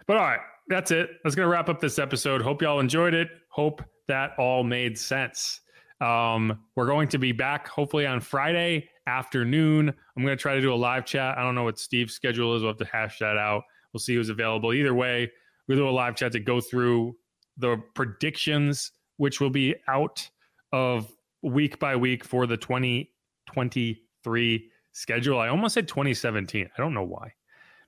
But 0.05 0.17
all 0.17 0.23
right, 0.23 0.41
that's 0.67 0.91
it. 0.91 1.09
That's 1.23 1.35
going 1.35 1.45
to 1.45 1.51
wrap 1.51 1.69
up 1.69 1.79
this 1.79 1.99
episode. 1.99 2.41
Hope 2.41 2.61
y'all 2.61 2.79
enjoyed 2.79 3.13
it. 3.13 3.29
Hope 3.49 3.83
that 4.07 4.31
all 4.37 4.63
made 4.63 4.97
sense. 4.97 5.61
Um, 6.01 6.59
we're 6.75 6.87
going 6.87 7.07
to 7.09 7.17
be 7.17 7.31
back 7.31 7.67
hopefully 7.67 8.05
on 8.05 8.19
Friday 8.19 8.89
afternoon. 9.07 9.89
I'm 9.89 10.23
going 10.23 10.35
to 10.35 10.41
try 10.41 10.55
to 10.55 10.61
do 10.61 10.73
a 10.73 10.75
live 10.75 11.05
chat. 11.05 11.37
I 11.37 11.43
don't 11.43 11.55
know 11.55 11.63
what 11.63 11.79
Steve's 11.79 12.13
schedule 12.13 12.55
is. 12.55 12.61
We'll 12.61 12.71
have 12.71 12.77
to 12.79 12.85
hash 12.85 13.19
that 13.19 13.37
out. 13.37 13.63
We'll 13.93 13.99
see 13.99 14.15
who's 14.15 14.29
available. 14.29 14.73
Either 14.73 14.93
way, 14.93 15.31
we'll 15.67 15.77
do 15.77 15.87
a 15.87 15.91
live 15.91 16.15
chat 16.15 16.31
to 16.33 16.39
go 16.39 16.59
through 16.59 17.15
the 17.57 17.77
predictions, 17.93 18.91
which 19.17 19.39
will 19.39 19.51
be 19.51 19.75
out 19.87 20.27
of 20.71 21.11
week 21.41 21.79
by 21.79 21.95
week 21.95 22.23
for 22.23 22.47
the 22.47 22.57
2023 22.57 24.69
schedule. 24.91 25.39
I 25.39 25.49
almost 25.49 25.75
said 25.75 25.87
2017. 25.87 26.69
I 26.75 26.81
don't 26.81 26.93
know 26.93 27.03
why 27.03 27.33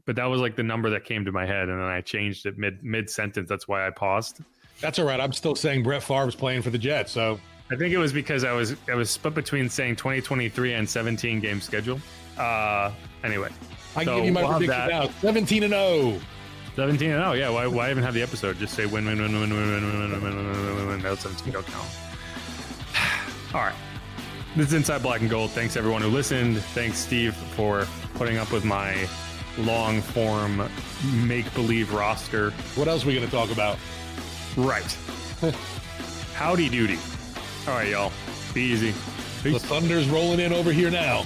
but 0.05 0.15
that 0.15 0.25
was 0.25 0.41
like 0.41 0.55
the 0.55 0.63
number 0.63 0.89
that 0.91 1.03
came 1.03 1.25
to 1.25 1.31
my 1.31 1.45
head, 1.45 1.69
and 1.69 1.79
then 1.79 1.87
I 1.87 2.01
changed 2.01 2.45
it 2.45 2.57
mid 2.57 2.83
mid 2.83 3.09
sentence. 3.09 3.49
That's 3.49 3.67
why 3.67 3.85
I 3.85 3.89
paused. 3.89 4.39
That's 4.81 4.99
all 4.99 5.05
right. 5.05 5.19
I'm 5.19 5.33
still 5.33 5.55
saying 5.55 5.83
Brett 5.83 6.03
Favre's 6.03 6.35
playing 6.35 6.61
for 6.61 6.69
the 6.69 6.77
Jets, 6.77 7.11
so 7.11 7.39
I 7.71 7.75
think 7.75 7.93
it 7.93 7.97
was 7.97 8.13
because 8.13 8.43
I 8.43 8.51
was 8.51 8.75
I 8.89 8.95
was 8.95 9.09
split 9.09 9.33
between 9.33 9.69
saying 9.69 9.95
2023 9.95 10.73
and 10.73 10.89
17 10.89 11.39
game 11.39 11.59
schedule. 11.59 11.99
Uh, 12.37 12.91
anyway, 13.23 13.49
I 13.95 14.03
can 14.03 14.05
so 14.05 14.15
give 14.17 14.25
you 14.25 14.31
my 14.31 14.43
we'll 14.43 14.57
prediction 14.57 14.89
now: 14.89 15.09
17 15.21 15.63
and 15.63 15.73
0. 15.73 16.19
17 16.75 17.09
and 17.09 17.23
0. 17.23 17.33
Yeah. 17.33 17.49
Why, 17.49 17.67
why 17.67 17.89
even 17.89 18.03
have 18.03 18.13
the 18.13 18.21
episode? 18.21 18.57
Just 18.57 18.73
say 18.75 18.85
win, 18.85 19.05
win, 19.05 19.21
win, 19.21 19.39
win, 19.39 19.49
win, 19.49 19.71
win, 19.71 19.71
win, 19.71 20.11
win, 20.11 20.21
win, 20.21 20.45
win, 20.45 20.75
win, 20.75 20.87
win. 20.87 21.01
That's 21.01 21.21
17 21.21 21.53
don't 21.53 21.65
count. 21.65 21.87
All 23.53 23.61
right. 23.61 23.75
This 24.55 24.67
is 24.67 24.73
Inside 24.73 25.01
Black 25.01 25.21
and 25.21 25.29
Gold. 25.29 25.51
Thanks 25.51 25.75
everyone 25.75 26.01
who 26.01 26.09
listened. 26.09 26.57
Thanks 26.57 26.97
Steve 26.97 27.35
for 27.35 27.87
putting 28.13 28.37
up 28.37 28.51
with 28.51 28.63
my 28.63 29.07
long 29.57 30.01
form 30.01 30.69
make 31.25 31.51
believe 31.53 31.93
roster. 31.93 32.51
What 32.75 32.87
else 32.87 33.03
are 33.03 33.07
we 33.07 33.15
going 33.15 33.25
to 33.25 33.31
talk 33.31 33.51
about? 33.51 33.77
Right. 34.57 34.97
Howdy 36.33 36.69
doody. 36.69 36.99
All 37.67 37.73
right, 37.73 37.89
y'all. 37.89 38.11
Be 38.53 38.61
easy. 38.61 38.93
Peace. 39.43 39.61
The 39.61 39.67
Thunder's 39.67 40.09
rolling 40.09 40.39
in 40.39 40.53
over 40.53 40.71
here 40.71 40.91
now. 40.91 41.25